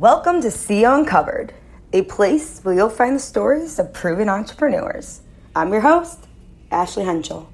Welcome 0.00 0.42
to 0.42 0.50
See 0.50 0.82
Uncovered, 0.82 1.54
a 1.92 2.02
place 2.02 2.58
where 2.64 2.74
you'll 2.74 2.90
find 2.90 3.14
the 3.14 3.20
stories 3.20 3.78
of 3.78 3.92
proven 3.92 4.28
entrepreneurs. 4.28 5.20
I'm 5.54 5.70
your 5.70 5.82
host, 5.82 6.26
Ashley 6.72 7.04
Henschel. 7.04 7.48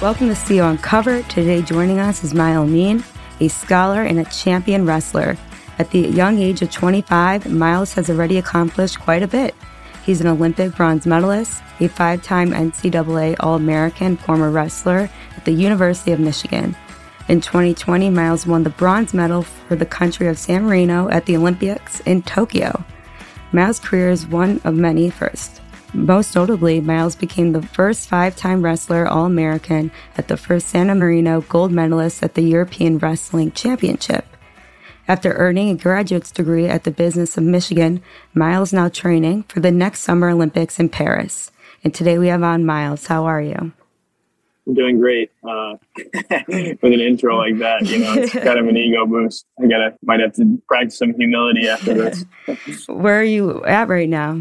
Welcome 0.00 0.28
to 0.28 0.34
See 0.34 0.60
Uncovered. 0.60 1.28
Today 1.28 1.60
joining 1.60 1.98
us 1.98 2.24
is 2.24 2.32
Myles 2.32 2.70
Amine, 2.70 3.04
a 3.38 3.48
scholar 3.48 4.00
and 4.02 4.18
a 4.18 4.24
champion 4.24 4.86
wrestler 4.86 5.36
at 5.78 5.90
the 5.90 6.00
young 6.00 6.38
age 6.38 6.62
of 6.62 6.70
25, 6.70 7.50
Myles 7.50 7.94
has 7.94 8.08
already 8.08 8.38
accomplished 8.38 9.00
quite 9.00 9.22
a 9.22 9.28
bit. 9.28 9.54
He's 10.04 10.20
an 10.20 10.26
Olympic 10.26 10.74
bronze 10.76 11.06
medalist, 11.06 11.62
a 11.80 11.88
five 11.88 12.22
time 12.22 12.50
NCAA 12.50 13.36
All 13.40 13.54
American 13.54 14.16
former 14.16 14.50
wrestler 14.50 15.08
at 15.36 15.44
the 15.44 15.52
University 15.52 16.12
of 16.12 16.20
Michigan. 16.20 16.76
In 17.28 17.40
2020, 17.40 18.10
Myles 18.10 18.46
won 18.46 18.64
the 18.64 18.70
bronze 18.70 19.14
medal 19.14 19.42
for 19.42 19.76
the 19.76 19.86
country 19.86 20.26
of 20.28 20.38
San 20.38 20.64
Marino 20.64 21.08
at 21.08 21.24
the 21.24 21.36
Olympics 21.36 22.00
in 22.00 22.22
Tokyo. 22.22 22.84
Myles' 23.52 23.80
career 23.80 24.10
is 24.10 24.26
one 24.26 24.60
of 24.64 24.74
many 24.74 25.08
firsts. 25.08 25.60
Most 25.94 26.34
notably, 26.34 26.80
Myles 26.80 27.16
became 27.16 27.52
the 27.52 27.62
first 27.62 28.08
five 28.08 28.36
time 28.36 28.62
wrestler 28.62 29.06
All 29.06 29.24
American 29.24 29.90
at 30.18 30.28
the 30.28 30.36
first 30.36 30.68
San 30.68 30.86
Marino 30.98 31.40
gold 31.42 31.72
medalist 31.72 32.22
at 32.22 32.34
the 32.34 32.42
European 32.42 32.98
Wrestling 32.98 33.52
Championship. 33.52 34.26
After 35.06 35.34
earning 35.34 35.68
a 35.68 35.74
graduate's 35.74 36.30
degree 36.30 36.66
at 36.66 36.84
the 36.84 36.90
Business 36.90 37.36
of 37.36 37.44
Michigan, 37.44 38.02
Myles 38.32 38.70
is 38.70 38.72
now 38.72 38.88
training 38.88 39.42
for 39.44 39.60
the 39.60 39.70
next 39.70 40.00
Summer 40.00 40.30
Olympics 40.30 40.80
in 40.80 40.88
Paris. 40.88 41.50
And 41.82 41.92
today 41.92 42.16
we 42.16 42.28
have 42.28 42.42
on 42.42 42.64
Myles. 42.64 43.06
How 43.06 43.26
are 43.26 43.42
you? 43.42 43.72
I'm 44.66 44.72
doing 44.72 44.98
great. 44.98 45.30
Uh, 45.46 45.74
with 46.48 46.82
an 46.82 47.00
intro 47.00 47.36
like 47.36 47.58
that, 47.58 47.84
you 47.84 47.98
know, 47.98 48.14
it's 48.14 48.32
kind 48.32 48.58
of 48.58 48.66
an 48.66 48.78
ego 48.78 49.04
boost. 49.04 49.44
I 49.62 49.66
gotta 49.66 49.94
might 50.02 50.20
have 50.20 50.32
to 50.36 50.58
practice 50.66 50.96
some 50.96 51.12
humility 51.12 51.68
after 51.68 51.92
this. 51.92 52.24
Where 52.88 53.20
are 53.20 53.22
you 53.22 53.62
at 53.66 53.88
right 53.88 54.08
now? 54.08 54.40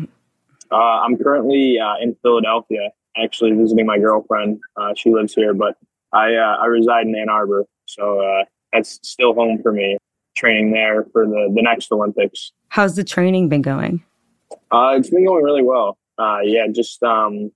Uh, 0.71 0.75
I'm 0.75 1.17
currently 1.17 1.77
uh, 1.77 2.01
in 2.01 2.15
Philadelphia, 2.21 2.91
actually 3.21 3.51
visiting 3.51 3.85
my 3.85 3.97
girlfriend. 3.97 4.61
Uh, 4.77 4.93
she 4.95 5.13
lives 5.13 5.33
here, 5.33 5.53
but 5.53 5.75
I 6.13 6.35
uh, 6.35 6.55
I 6.61 6.67
reside 6.67 7.05
in 7.05 7.15
Ann 7.15 7.27
Arbor, 7.27 7.65
so 7.85 8.21
uh, 8.21 8.45
that's 8.71 9.01
still 9.03 9.33
home 9.33 9.61
for 9.61 9.73
me 9.73 9.97
training 10.35 10.71
there 10.71 11.05
for 11.11 11.25
the, 11.25 11.51
the 11.53 11.61
next 11.61 11.91
Olympics. 11.91 12.51
How's 12.69 12.95
the 12.95 13.03
training 13.03 13.49
been 13.49 13.61
going? 13.61 14.03
Uh, 14.71 14.95
it's 14.97 15.09
been 15.09 15.25
going 15.25 15.43
really 15.43 15.63
well. 15.63 15.97
Uh, 16.17 16.39
yeah, 16.43 16.67
just 16.71 17.01
um, 17.03 17.51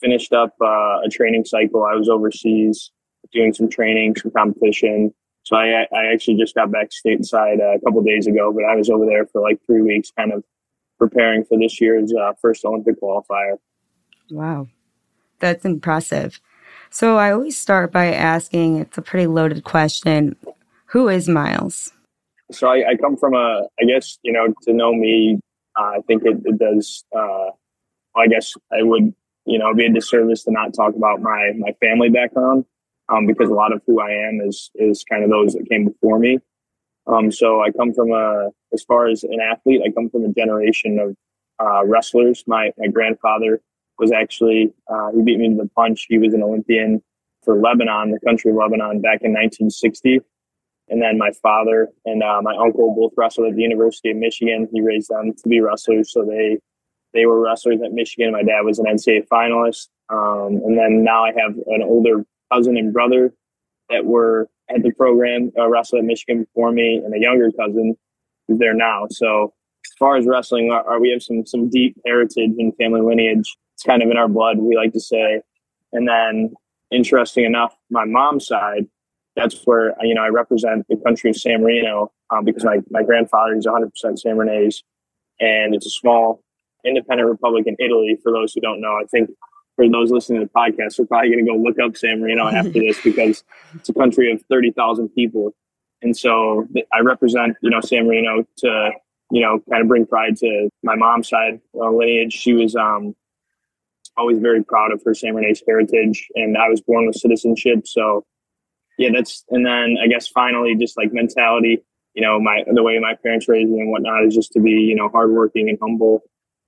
finished 0.00 0.32
up 0.32 0.54
uh, 0.60 1.00
a 1.04 1.08
training 1.10 1.44
cycle. 1.44 1.84
I 1.84 1.94
was 1.94 2.08
overseas 2.08 2.90
doing 3.32 3.52
some 3.52 3.68
training, 3.68 4.16
some 4.16 4.30
competition. 4.30 5.14
So 5.42 5.56
I, 5.56 5.86
I 5.92 6.12
actually 6.12 6.36
just 6.36 6.54
got 6.54 6.70
back 6.70 6.90
stateside 6.90 7.60
a 7.60 7.80
couple 7.84 8.02
days 8.02 8.26
ago, 8.26 8.52
but 8.52 8.64
I 8.64 8.76
was 8.76 8.90
over 8.90 9.06
there 9.06 9.26
for 9.26 9.40
like 9.40 9.58
three 9.66 9.82
weeks, 9.82 10.10
kind 10.16 10.32
of 10.32 10.44
preparing 10.98 11.44
for 11.44 11.58
this 11.58 11.80
year's 11.80 12.12
uh, 12.12 12.32
first 12.40 12.64
Olympic 12.64 13.00
qualifier. 13.00 13.56
Wow, 14.30 14.68
that's 15.38 15.64
impressive. 15.64 16.40
So 16.90 17.16
I 17.16 17.32
always 17.32 17.56
start 17.56 17.92
by 17.92 18.12
asking, 18.12 18.78
it's 18.78 18.98
a 18.98 19.02
pretty 19.02 19.26
loaded 19.26 19.64
question. 19.64 20.36
Who 20.90 21.08
is 21.08 21.28
Myles? 21.28 21.92
So 22.50 22.68
I, 22.68 22.90
I 22.90 22.96
come 22.96 23.16
from 23.16 23.34
a, 23.34 23.62
I 23.80 23.84
guess, 23.84 24.18
you 24.22 24.32
know, 24.32 24.52
to 24.62 24.72
know 24.72 24.92
me, 24.92 25.38
uh, 25.78 25.82
I 25.82 26.00
think 26.06 26.24
it, 26.24 26.38
it 26.44 26.58
does, 26.58 27.04
uh, 27.16 27.50
I 28.16 28.26
guess 28.26 28.54
I 28.72 28.82
would, 28.82 29.14
you 29.46 29.58
know, 29.58 29.72
be 29.72 29.86
a 29.86 29.92
disservice 29.92 30.42
to 30.44 30.50
not 30.50 30.74
talk 30.74 30.94
about 30.96 31.22
my, 31.22 31.52
my 31.56 31.72
family 31.80 32.10
background. 32.10 32.64
Um, 33.08 33.26
because 33.26 33.50
a 33.50 33.54
lot 33.54 33.72
of 33.72 33.82
who 33.86 34.00
I 34.00 34.10
am 34.10 34.40
is, 34.40 34.70
is 34.76 35.02
kind 35.02 35.24
of 35.24 35.30
those 35.30 35.54
that 35.54 35.68
came 35.68 35.84
before 35.84 36.20
me. 36.20 36.38
Um, 37.08 37.32
so 37.32 37.60
I 37.60 37.72
come 37.72 37.92
from 37.92 38.12
a, 38.12 38.50
as 38.72 38.84
far 38.84 39.08
as 39.08 39.24
an 39.24 39.40
athlete, 39.40 39.82
I 39.84 39.90
come 39.90 40.08
from 40.10 40.24
a 40.24 40.32
generation 40.32 40.98
of 41.00 41.16
uh, 41.60 41.84
wrestlers. 41.84 42.44
My 42.46 42.70
my 42.78 42.86
grandfather 42.86 43.60
was 43.98 44.12
actually 44.12 44.72
uh, 44.88 45.10
he 45.14 45.22
beat 45.22 45.38
me 45.38 45.48
to 45.50 45.56
the 45.56 45.68
punch. 45.76 46.06
He 46.08 46.18
was 46.18 46.34
an 46.34 46.42
Olympian 46.42 47.02
for 47.42 47.60
Lebanon, 47.60 48.10
the 48.10 48.20
country 48.20 48.50
of 48.50 48.56
Lebanon, 48.56 49.00
back 49.00 49.22
in 49.22 49.32
1960. 49.32 50.20
And 50.90 51.00
then 51.00 51.18
my 51.18 51.30
father 51.40 51.88
and 52.04 52.22
uh, 52.22 52.40
my 52.42 52.54
uncle 52.56 52.94
both 52.94 53.12
wrestled 53.16 53.48
at 53.48 53.54
the 53.54 53.62
University 53.62 54.10
of 54.10 54.16
Michigan. 54.16 54.68
He 54.72 54.80
raised 54.80 55.08
them 55.08 55.32
to 55.32 55.48
be 55.48 55.60
wrestlers, 55.60 56.12
so 56.12 56.24
they 56.24 56.58
they 57.14 57.26
were 57.26 57.40
wrestlers 57.40 57.80
at 57.84 57.92
Michigan. 57.92 58.32
My 58.32 58.42
dad 58.42 58.62
was 58.64 58.78
an 58.78 58.86
NCAA 58.86 59.26
finalist, 59.28 59.88
um, 60.08 60.60
and 60.64 60.76
then 60.76 61.04
now 61.04 61.24
I 61.24 61.28
have 61.28 61.54
an 61.66 61.82
older 61.82 62.24
cousin 62.52 62.76
and 62.76 62.92
brother 62.92 63.32
that 63.88 64.04
were 64.04 64.48
at 64.68 64.82
the 64.82 64.92
program 64.92 65.52
uh, 65.58 65.68
wrestled 65.68 66.00
at 66.00 66.04
Michigan 66.04 66.44
before 66.44 66.72
me, 66.72 66.96
and 67.04 67.14
a 67.14 67.18
younger 67.18 67.50
cousin 67.52 67.96
who's 68.48 68.58
there 68.58 68.74
now. 68.74 69.06
So 69.10 69.54
as 69.84 69.92
far 69.98 70.16
as 70.16 70.26
wrestling, 70.26 70.70
our, 70.72 70.86
our, 70.88 71.00
we 71.00 71.10
have 71.10 71.22
some 71.22 71.46
some 71.46 71.68
deep 71.68 71.96
heritage 72.04 72.52
and 72.58 72.76
family 72.76 73.00
lineage. 73.00 73.56
It's 73.74 73.84
kind 73.84 74.02
of 74.02 74.10
in 74.10 74.16
our 74.16 74.28
blood, 74.28 74.58
we 74.58 74.76
like 74.76 74.92
to 74.92 75.00
say. 75.00 75.40
And 75.92 76.06
then, 76.08 76.54
interesting 76.90 77.44
enough, 77.44 77.74
my 77.90 78.04
mom's 78.04 78.46
side, 78.46 78.86
that's 79.36 79.62
where 79.64 79.94
you 80.02 80.14
know 80.14 80.22
I 80.22 80.28
represent 80.28 80.86
the 80.88 80.96
country 80.96 81.30
of 81.30 81.36
San 81.36 81.62
Marino 81.62 82.12
um, 82.30 82.44
because 82.44 82.64
my 82.64 82.78
my 82.90 83.02
grandfather 83.02 83.54
is 83.54 83.66
100% 83.66 83.90
San 84.18 84.36
Marinese, 84.36 84.82
and 85.38 85.74
it's 85.74 85.86
a 85.86 85.90
small 85.90 86.42
independent 86.84 87.28
republic 87.28 87.64
in 87.66 87.76
Italy. 87.78 88.18
For 88.22 88.32
those 88.32 88.52
who 88.52 88.60
don't 88.60 88.80
know, 88.80 88.92
I 88.92 89.04
think 89.10 89.30
for 89.76 89.88
those 89.88 90.10
listening 90.10 90.40
to 90.40 90.46
the 90.46 90.52
podcast, 90.52 90.98
we're 90.98 91.06
probably 91.06 91.30
going 91.30 91.44
to 91.44 91.50
go 91.50 91.56
look 91.56 91.78
up 91.78 91.96
San 91.96 92.20
Marino 92.20 92.48
after 92.48 92.72
this 92.72 93.00
because 93.02 93.44
it's 93.74 93.88
a 93.88 93.94
country 93.94 94.32
of 94.32 94.42
30,000 94.50 95.08
people, 95.10 95.52
and 96.02 96.16
so 96.16 96.66
I 96.92 97.00
represent 97.00 97.56
you 97.62 97.70
know 97.70 97.80
San 97.80 98.06
Marino 98.06 98.44
to 98.58 98.90
you 99.30 99.42
know 99.42 99.60
kind 99.70 99.82
of 99.82 99.88
bring 99.88 100.06
pride 100.06 100.36
to 100.38 100.70
my 100.82 100.96
mom's 100.96 101.28
side 101.28 101.60
uh, 101.74 101.90
lineage. 101.90 102.32
She 102.32 102.52
was 102.52 102.74
um, 102.74 103.14
always 104.16 104.38
very 104.38 104.64
proud 104.64 104.92
of 104.92 105.02
her 105.04 105.14
San 105.14 105.34
Marinese 105.34 105.62
heritage, 105.66 106.26
and 106.34 106.58
I 106.58 106.68
was 106.68 106.80
born 106.80 107.06
with 107.06 107.16
citizenship, 107.16 107.86
so 107.86 108.24
yeah, 109.00 109.08
that's 109.14 109.44
and 109.48 109.64
then 109.64 109.96
I 110.02 110.08
guess 110.08 110.28
finally 110.28 110.76
just 110.78 110.98
like 110.98 111.10
mentality, 111.10 111.82
you 112.12 112.20
know, 112.20 112.38
my 112.38 112.64
the 112.70 112.82
way 112.82 112.98
my 112.98 113.14
parents 113.22 113.48
raised 113.48 113.70
me 113.70 113.80
and 113.80 113.90
whatnot 113.90 114.26
is 114.26 114.34
just 114.34 114.52
to 114.52 114.60
be, 114.60 114.72
you 114.72 114.94
know, 114.94 115.08
hardworking 115.08 115.70
and 115.70 115.78
humble. 115.80 116.20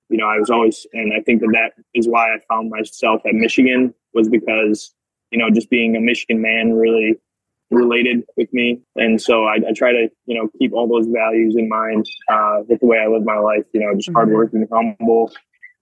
You 0.09 0.17
know, 0.17 0.25
I 0.25 0.39
was 0.39 0.49
always, 0.49 0.87
and 0.93 1.13
I 1.13 1.21
think 1.21 1.41
that 1.41 1.51
that 1.53 1.83
is 1.93 2.07
why 2.07 2.33
I 2.33 2.37
found 2.49 2.71
myself 2.71 3.21
at 3.27 3.35
Michigan 3.35 3.93
was 4.15 4.29
because, 4.29 4.95
you 5.29 5.37
know, 5.37 5.51
just 5.51 5.69
being 5.69 5.95
a 5.95 6.01
Michigan 6.01 6.41
man 6.41 6.73
really 6.73 7.19
related 7.69 8.23
with 8.35 8.51
me. 8.51 8.81
And 8.95 9.21
so 9.21 9.45
I, 9.45 9.57
I 9.69 9.73
try 9.75 9.91
to, 9.91 10.09
you 10.25 10.35
know, 10.35 10.49
keep 10.57 10.73
all 10.73 10.87
those 10.87 11.05
values 11.05 11.55
in 11.55 11.69
mind 11.69 12.07
uh, 12.29 12.61
with 12.67 12.79
the 12.79 12.87
way 12.87 12.97
I 12.97 13.07
live 13.07 13.25
my 13.25 13.37
life, 13.37 13.63
you 13.73 13.79
know, 13.79 13.93
just 13.95 14.09
mm-hmm. 14.09 14.15
hardworking, 14.15 14.67
humble, 14.71 15.31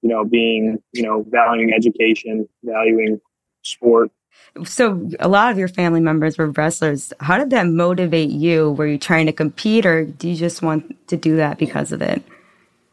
you 0.01 0.09
know, 0.09 0.25
being, 0.25 0.79
you 0.91 1.03
know, 1.03 1.25
valuing 1.29 1.73
education, 1.73 2.47
valuing 2.63 3.21
sport, 3.63 4.11
so 4.63 5.09
a 5.19 5.27
lot 5.27 5.51
of 5.51 5.57
your 5.57 5.67
family 5.67 5.99
members 5.99 6.37
were 6.37 6.51
wrestlers. 6.51 7.13
How 7.19 7.37
did 7.37 7.49
that 7.51 7.67
motivate 7.67 8.29
you? 8.29 8.71
Were 8.71 8.87
you 8.87 8.97
trying 8.97 9.25
to 9.27 9.31
compete 9.31 9.85
or 9.85 10.05
do 10.05 10.29
you 10.29 10.35
just 10.35 10.61
want 10.61 11.07
to 11.07 11.17
do 11.17 11.35
that 11.37 11.57
because 11.57 11.91
of 11.91 12.01
it? 12.01 12.21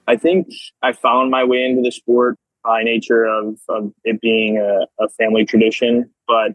I 0.06 0.16
think 0.16 0.48
I 0.82 0.92
found 0.92 1.30
my 1.30 1.44
way 1.44 1.64
into 1.64 1.82
the 1.82 1.90
sport 1.90 2.36
by 2.64 2.82
nature 2.82 3.24
of, 3.24 3.58
of 3.68 3.92
it 4.04 4.20
being 4.20 4.58
a, 4.58 4.86
a 5.02 5.08
family 5.10 5.44
tradition. 5.44 6.10
But 6.26 6.52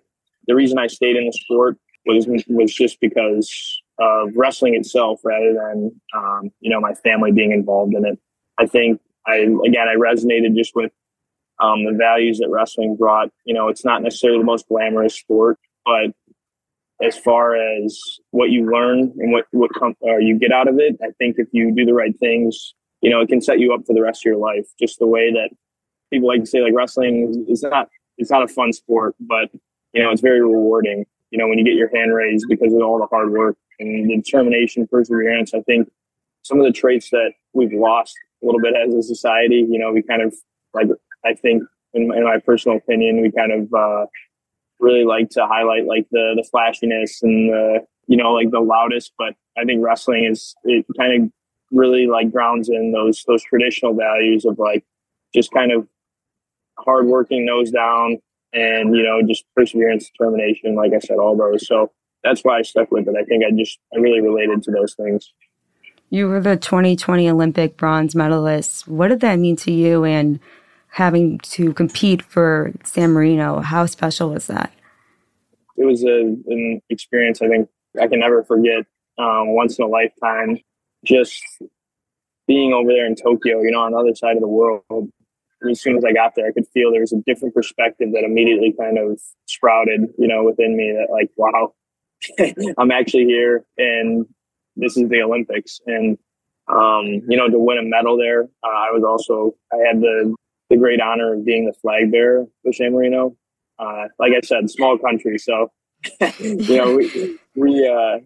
the 0.48 0.56
reason 0.56 0.80
I 0.80 0.88
stayed 0.88 1.16
in 1.16 1.26
the 1.26 1.34
sport 1.34 1.78
was 2.06 2.28
was 2.48 2.74
just 2.74 3.00
because 3.00 3.82
of 4.00 4.30
wrestling 4.36 4.76
itself 4.76 5.22
rather 5.24 5.54
than 5.54 5.92
um, 6.16 6.52
you 6.60 6.70
know 6.70 6.80
my 6.80 6.94
family 6.94 7.32
being 7.32 7.52
involved 7.52 7.94
in 7.94 8.06
it. 8.06 8.20
I 8.58 8.66
think 8.66 9.00
I 9.26 9.36
again 9.38 9.88
I 9.88 9.96
resonated 9.96 10.56
just 10.56 10.76
with 10.76 10.92
um, 11.60 11.86
the 11.86 11.94
values 11.98 12.40
that 12.40 12.50
wrestling 12.50 12.96
brought. 12.96 13.30
You 13.46 13.54
know, 13.54 13.68
it's 13.68 13.86
not 13.86 14.02
necessarily 14.02 14.40
the 14.40 14.46
most 14.46 14.68
glamorous 14.68 15.16
sport, 15.16 15.60
but 15.86 16.14
as 17.02 17.18
far 17.18 17.56
as 17.56 18.00
what 18.32 18.50
you 18.50 18.70
learn 18.70 19.14
and 19.18 19.32
what 19.32 19.46
what 19.52 19.72
or 20.00 20.22
you 20.22 20.38
get 20.38 20.52
out 20.52 20.68
of 20.68 20.80
it, 20.80 20.98
I 21.02 21.12
think 21.18 21.36
if 21.38 21.48
you 21.52 21.74
do 21.76 21.86
the 21.86 21.94
right 21.94 22.18
things, 22.20 22.74
you 23.02 23.10
know, 23.10 23.22
it 23.22 23.28
can 23.28 23.42
set 23.42 23.60
you 23.60 23.74
up 23.74 23.86
for 23.86 23.94
the 23.94 24.02
rest 24.02 24.22
of 24.22 24.26
your 24.26 24.38
life. 24.38 24.66
Just 24.80 25.00
the 25.00 25.08
way 25.08 25.32
that 25.32 25.50
people 26.12 26.28
like 26.28 26.42
to 26.42 26.46
say, 26.46 26.62
like 26.62 26.74
wrestling 26.74 27.46
is 27.50 27.64
not 27.64 27.90
it's 28.18 28.32
not 28.32 28.44
a 28.44 28.48
fun 28.48 28.72
sport, 28.72 29.16
but 29.20 29.50
you 29.94 30.02
know, 30.04 30.12
it's 30.12 30.22
very 30.22 30.42
rewarding. 30.42 31.06
You 31.32 31.40
know, 31.40 31.48
when 31.48 31.58
you 31.58 31.66
get 31.66 31.74
your 31.74 31.96
hand 31.96 32.14
raised 32.14 32.46
because 32.48 32.74
of 32.74 32.82
all 32.82 33.00
the 33.00 33.08
hard 33.08 33.32
work 33.32 33.58
and 33.80 34.10
the 34.10 34.16
determination, 34.18 34.88
perseverance. 34.88 35.54
I 35.54 35.62
think 35.62 35.92
some 36.44 36.60
of 36.60 36.66
the 36.66 36.72
traits 36.72 37.10
that 37.10 37.34
we've 37.54 37.74
lost 37.74 38.16
a 38.42 38.46
little 38.46 38.62
bit 38.62 38.76
as 38.76 38.94
a 38.94 39.02
society. 39.02 39.66
You 39.68 39.80
know, 39.80 39.92
we 39.92 40.04
kind 40.04 40.22
of 40.22 40.34
like 40.74 40.88
I 41.26 41.34
think, 41.34 41.64
in 41.94 42.08
my, 42.08 42.18
in 42.18 42.24
my 42.24 42.40
personal 42.40 42.78
opinion, 42.78 43.22
we 43.22 43.32
kind 43.32 43.52
of 43.52 43.74
uh, 43.74 44.06
really 44.80 45.06
like 45.06 45.30
to 45.32 45.46
highlight 45.46 45.86
like 45.86 46.08
the 46.12 46.34
the 46.36 46.48
flashiness 46.50 47.22
and 47.24 47.50
the 47.50 47.80
you 48.08 48.18
know 48.18 48.34
like 48.34 48.52
the 48.52 48.60
loudest. 48.60 49.14
But 49.18 49.36
I 49.58 49.64
think 49.64 49.84
wrestling 49.84 50.26
is 50.26 50.56
it 50.64 50.86
kind 50.98 51.24
of 51.24 51.32
really 51.72 52.08
like 52.08 52.32
grounds 52.32 52.70
in 52.70 52.92
those 52.92 53.24
those 53.28 53.44
traditional 53.44 53.94
values 53.94 54.46
of 54.46 54.60
like 54.60 54.84
just 55.34 55.52
kind 55.52 55.72
of 55.72 55.88
hardworking, 56.78 57.46
nose 57.46 57.72
down, 57.72 58.18
and 58.54 58.96
you 58.96 59.04
know 59.04 59.22
just 59.28 59.46
perseverance, 59.56 60.10
determination. 60.10 60.76
Like 60.76 60.94
I 60.94 61.00
said, 61.00 61.18
all 61.18 61.36
those. 61.36 61.68
So 61.68 61.92
that's 62.24 62.42
why 62.42 62.60
I 62.60 62.62
stuck 62.62 62.92
with 62.92 63.08
it. 63.08 63.16
I 63.20 63.24
think 63.24 63.44
I 63.46 63.52
just 63.56 63.80
I 63.94 64.00
really 64.00 64.22
related 64.22 64.64
to 64.64 64.72
those 64.72 64.94
things. 64.94 65.34
You 66.10 66.28
were 66.28 66.42
the 66.42 66.58
2020 66.58 67.28
Olympic 67.30 67.76
bronze 67.76 68.14
medalist. 68.14 68.88
What 68.88 69.08
did 69.08 69.22
that 69.22 69.40
mean 69.40 69.56
to 69.58 69.72
you? 69.72 70.06
And 70.06 70.40
having 70.94 71.40
to 71.40 71.74
compete 71.74 72.22
for 72.22 72.72
San 72.84 73.10
Marino, 73.10 73.62
how 73.62 73.84
special 73.88 74.30
was 74.30 74.46
that? 74.46 74.72
It 75.76 75.86
was 75.86 76.04
a, 76.04 76.36
an 76.46 76.82
experience 76.92 77.42
I 77.42 77.48
think 77.48 77.68
I 78.00 78.08
can 78.08 78.20
never 78.20 78.44
forget. 78.44 78.86
Um, 79.18 79.56
once 79.56 79.80
in 79.80 79.86
a 79.86 79.88
lifetime, 79.88 80.60
just 81.04 81.42
being 82.48 82.74
over 82.74 82.92
there 82.92 83.08
in 83.08 83.16
Tokyo, 83.16 83.62
you 83.62 83.72
know, 83.72 83.80
on 83.80 83.94
the 83.94 83.98
other 83.98 84.14
side 84.14 84.36
of 84.36 84.42
the 84.42 84.48
world. 84.48 85.10
As 85.68 85.82
soon 85.82 85.98
as 85.98 86.06
I 86.06 86.14
got 86.14 86.34
there, 86.36 86.46
I 86.46 86.52
could 86.52 86.68
feel 86.74 86.92
there 86.92 87.02
was 87.02 87.14
a 87.14 87.22
different 87.26 87.56
perspective 87.56 88.10
that 88.14 88.24
immediately 88.24 88.76
kind 88.78 89.00
of 89.00 89.20
sprouted, 89.48 90.02
you 90.20 90.28
know, 90.28 90.44
within 90.44 90.78
me 90.78 90.92
that 90.92 91.12
like, 91.12 91.32
wow, 91.38 91.74
I'm 92.78 92.92
actually 92.92 93.26
here 93.26 93.66
and 93.78 94.28
this 94.76 94.96
is 94.96 95.10
the 95.10 95.22
Olympics. 95.22 95.80
And, 95.88 96.20
um, 96.68 97.06
you 97.28 97.38
know, 97.38 97.50
to 97.50 97.58
win 97.58 97.80
a 97.80 97.84
medal 97.84 98.16
there, 98.18 98.44
uh, 98.64 98.68
I 98.68 98.92
was 98.92 99.04
also, 99.04 99.56
I 99.72 99.78
had 99.88 100.02
the, 100.02 100.36
the 100.74 100.80
great 100.80 101.00
honor 101.00 101.36
of 101.36 101.46
being 101.46 101.66
the 101.66 101.74
flag 101.74 102.12
bearer 102.12 102.48
for 102.64 102.74
San 102.74 102.94
Marino. 102.94 103.38
Uh, 103.78 104.08
like 104.18 104.34
I 104.36 104.42
said, 104.42 104.70
small 104.72 104.98
country. 104.98 105.38
So, 105.38 105.72
you 106.40 106.78
know, 106.78 106.96
we, 106.96 107.38
we 107.56 107.88
uh, 107.88 108.20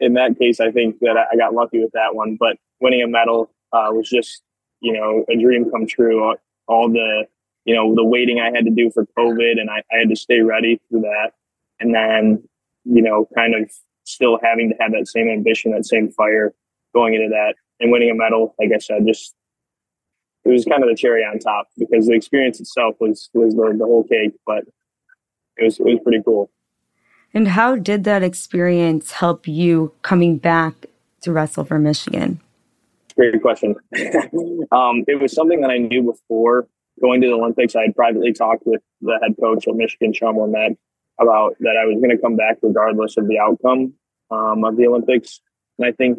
in 0.00 0.14
that 0.14 0.38
case, 0.38 0.60
I 0.60 0.70
think 0.70 0.98
that 1.00 1.16
I 1.30 1.36
got 1.36 1.52
lucky 1.52 1.78
with 1.78 1.92
that 1.92 2.14
one, 2.14 2.38
but 2.40 2.56
winning 2.80 3.02
a 3.02 3.06
medal 3.06 3.52
uh, 3.72 3.88
was 3.90 4.08
just, 4.08 4.42
you 4.80 4.94
know, 4.94 5.26
a 5.28 5.38
dream 5.38 5.70
come 5.70 5.86
true. 5.86 6.34
All 6.68 6.88
the, 6.88 7.26
you 7.66 7.74
know, 7.74 7.94
the 7.94 8.04
waiting 8.04 8.40
I 8.40 8.46
had 8.46 8.64
to 8.64 8.70
do 8.70 8.90
for 8.90 9.06
COVID 9.18 9.60
and 9.60 9.68
I, 9.68 9.82
I 9.92 9.98
had 9.98 10.08
to 10.08 10.16
stay 10.16 10.40
ready 10.40 10.80
through 10.88 11.02
that. 11.02 11.32
And 11.80 11.94
then, 11.94 12.42
you 12.84 13.02
know, 13.02 13.28
kind 13.34 13.54
of 13.54 13.70
still 14.04 14.38
having 14.42 14.70
to 14.70 14.76
have 14.80 14.92
that 14.92 15.06
same 15.06 15.28
ambition, 15.28 15.72
that 15.72 15.84
same 15.84 16.10
fire 16.10 16.54
going 16.94 17.14
into 17.14 17.28
that 17.28 17.56
and 17.78 17.92
winning 17.92 18.10
a 18.10 18.14
medal. 18.14 18.54
Like 18.58 18.70
I 18.74 18.78
said, 18.78 19.06
just 19.06 19.34
it 20.44 20.50
was 20.50 20.64
kind 20.64 20.82
of 20.82 20.88
the 20.88 20.96
cherry 20.96 21.22
on 21.22 21.38
top 21.38 21.68
because 21.76 22.06
the 22.06 22.14
experience 22.14 22.60
itself 22.60 22.96
was 23.00 23.30
was 23.34 23.54
the, 23.54 23.74
the 23.78 23.84
whole 23.84 24.04
cake, 24.04 24.32
but 24.46 24.64
it 25.56 25.64
was 25.64 25.78
it 25.78 25.84
was 25.84 26.00
pretty 26.02 26.22
cool. 26.24 26.50
And 27.32 27.48
how 27.48 27.76
did 27.76 28.04
that 28.04 28.22
experience 28.22 29.12
help 29.12 29.46
you 29.46 29.92
coming 30.02 30.38
back 30.38 30.86
to 31.22 31.32
wrestle 31.32 31.64
for 31.64 31.78
Michigan? 31.78 32.40
Great 33.16 33.40
question. 33.40 33.76
um, 34.72 35.04
it 35.06 35.20
was 35.20 35.32
something 35.32 35.60
that 35.60 35.70
I 35.70 35.78
knew 35.78 36.02
before 36.02 36.66
going 37.00 37.20
to 37.20 37.28
the 37.28 37.34
Olympics. 37.34 37.76
I 37.76 37.82
had 37.82 37.94
privately 37.94 38.32
talked 38.32 38.62
with 38.66 38.82
the 39.00 39.18
head 39.22 39.34
coach 39.40 39.66
of 39.66 39.76
Michigan, 39.76 40.12
Sean 40.12 40.34
Bormet, 40.36 40.76
about 41.20 41.56
that 41.60 41.76
I 41.80 41.86
was 41.86 41.96
going 42.00 42.10
to 42.10 42.18
come 42.18 42.36
back 42.36 42.58
regardless 42.62 43.16
of 43.16 43.28
the 43.28 43.38
outcome 43.38 43.94
um, 44.30 44.64
of 44.64 44.76
the 44.76 44.86
Olympics. 44.86 45.40
And 45.78 45.86
I 45.86 45.92
think 45.92 46.18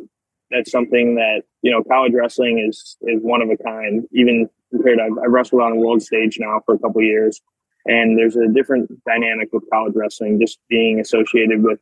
that's 0.51 0.71
something 0.71 1.15
that 1.15 1.43
you 1.61 1.71
know 1.71 1.83
college 1.83 2.13
wrestling 2.13 2.59
is 2.67 2.97
is 3.03 3.21
one 3.21 3.41
of 3.41 3.49
a 3.49 3.57
kind. 3.57 4.07
Even 4.13 4.49
compared, 4.71 4.99
I've, 4.99 5.17
I've 5.23 5.31
wrestled 5.31 5.61
on 5.61 5.71
the 5.71 5.77
world 5.77 6.01
stage 6.01 6.37
now 6.39 6.61
for 6.65 6.75
a 6.75 6.79
couple 6.79 7.01
years, 7.01 7.41
and 7.85 8.17
there's 8.17 8.35
a 8.35 8.47
different 8.47 8.91
dynamic 9.05 9.49
with 9.53 9.63
college 9.71 9.93
wrestling, 9.95 10.39
just 10.39 10.59
being 10.69 10.99
associated 10.99 11.63
with 11.63 11.79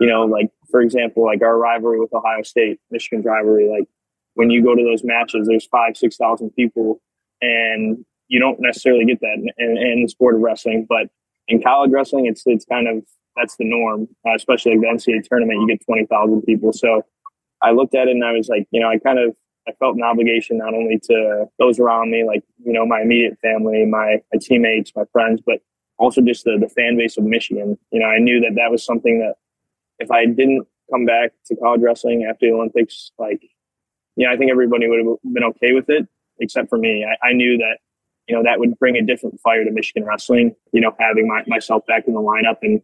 you 0.00 0.06
know, 0.06 0.24
like 0.24 0.50
for 0.70 0.80
example, 0.80 1.24
like 1.24 1.42
our 1.42 1.58
rivalry 1.58 2.00
with 2.00 2.12
Ohio 2.12 2.42
State, 2.42 2.80
michigan 2.90 3.22
rivalry. 3.22 3.68
Like 3.68 3.88
when 4.34 4.50
you 4.50 4.62
go 4.62 4.74
to 4.74 4.82
those 4.82 5.02
matches, 5.04 5.48
there's 5.48 5.66
five, 5.66 5.96
six 5.96 6.16
thousand 6.16 6.50
people, 6.50 7.00
and 7.40 8.04
you 8.28 8.40
don't 8.40 8.60
necessarily 8.60 9.04
get 9.04 9.20
that 9.20 9.34
in, 9.34 9.48
in, 9.58 9.78
in 9.78 10.02
the 10.02 10.08
sport 10.08 10.34
of 10.34 10.40
wrestling, 10.40 10.86
but 10.88 11.08
in 11.48 11.62
college 11.62 11.90
wrestling, 11.92 12.26
it's 12.26 12.42
it's 12.46 12.64
kind 12.64 12.88
of 12.88 13.04
that's 13.36 13.56
the 13.56 13.64
norm, 13.64 14.08
uh, 14.26 14.34
especially 14.34 14.72
like 14.72 14.80
the 14.80 15.12
NCAA 15.12 15.22
tournament. 15.28 15.60
You 15.60 15.68
get 15.68 15.84
twenty 15.84 16.06
thousand 16.06 16.42
people. 16.42 16.72
So 16.72 17.02
I 17.62 17.70
looked 17.72 17.94
at 17.94 18.08
it 18.08 18.12
and 18.12 18.24
I 18.24 18.32
was 18.32 18.48
like, 18.48 18.66
you 18.70 18.80
know, 18.80 18.88
I 18.88 18.98
kind 18.98 19.18
of 19.18 19.34
I 19.68 19.72
felt 19.72 19.96
an 19.96 20.02
obligation 20.02 20.58
not 20.58 20.74
only 20.74 20.98
to 21.04 21.46
those 21.58 21.80
around 21.80 22.10
me, 22.10 22.24
like 22.24 22.44
you 22.64 22.72
know, 22.72 22.86
my 22.86 23.00
immediate 23.00 23.38
family, 23.40 23.84
my 23.84 24.22
my 24.32 24.38
teammates, 24.40 24.92
my 24.94 25.04
friends, 25.12 25.40
but 25.44 25.60
also 25.98 26.20
just 26.20 26.44
the 26.44 26.56
the 26.60 26.68
fan 26.68 26.96
base 26.96 27.16
of 27.16 27.24
Michigan. 27.24 27.78
You 27.90 28.00
know, 28.00 28.06
I 28.06 28.18
knew 28.18 28.40
that 28.40 28.54
that 28.56 28.70
was 28.70 28.84
something 28.84 29.18
that 29.20 29.34
if 29.98 30.10
I 30.10 30.26
didn't 30.26 30.66
come 30.90 31.04
back 31.04 31.32
to 31.46 31.56
college 31.56 31.80
wrestling 31.80 32.26
after 32.30 32.46
the 32.46 32.52
Olympics, 32.52 33.10
like, 33.18 33.42
you 34.14 34.26
know, 34.26 34.32
I 34.32 34.36
think 34.36 34.50
everybody 34.50 34.88
would 34.88 35.04
have 35.04 35.34
been 35.34 35.44
okay 35.44 35.72
with 35.72 35.88
it, 35.88 36.06
except 36.38 36.68
for 36.68 36.78
me. 36.78 37.04
I, 37.04 37.28
I 37.28 37.32
knew 37.32 37.56
that 37.58 37.78
you 38.28 38.34
know, 38.34 38.42
that 38.42 38.58
would 38.58 38.78
bring 38.78 38.96
a 38.96 39.02
different 39.02 39.40
fire 39.40 39.64
to 39.64 39.70
Michigan 39.70 40.04
wrestling, 40.04 40.54
you 40.72 40.80
know, 40.80 40.94
having 40.98 41.28
my, 41.28 41.42
myself 41.46 41.86
back 41.86 42.04
in 42.06 42.14
the 42.14 42.20
lineup. 42.20 42.56
And 42.62 42.82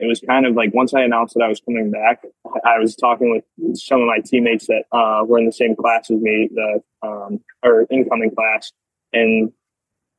it 0.00 0.06
was 0.06 0.20
kind 0.20 0.44
of 0.46 0.54
like 0.54 0.74
once 0.74 0.92
I 0.92 1.02
announced 1.02 1.34
that 1.34 1.44
I 1.44 1.48
was 1.48 1.60
coming 1.60 1.90
back, 1.90 2.22
I 2.64 2.78
was 2.78 2.96
talking 2.96 3.30
with 3.30 3.76
some 3.78 4.00
of 4.00 4.06
my 4.06 4.18
teammates 4.24 4.66
that 4.66 4.84
uh, 4.92 5.24
were 5.24 5.38
in 5.38 5.46
the 5.46 5.52
same 5.52 5.76
class 5.76 6.10
as 6.10 6.20
me, 6.20 6.48
the 6.52 6.82
um, 7.02 7.40
or 7.62 7.86
incoming 7.90 8.34
class, 8.34 8.72
and 9.12 9.52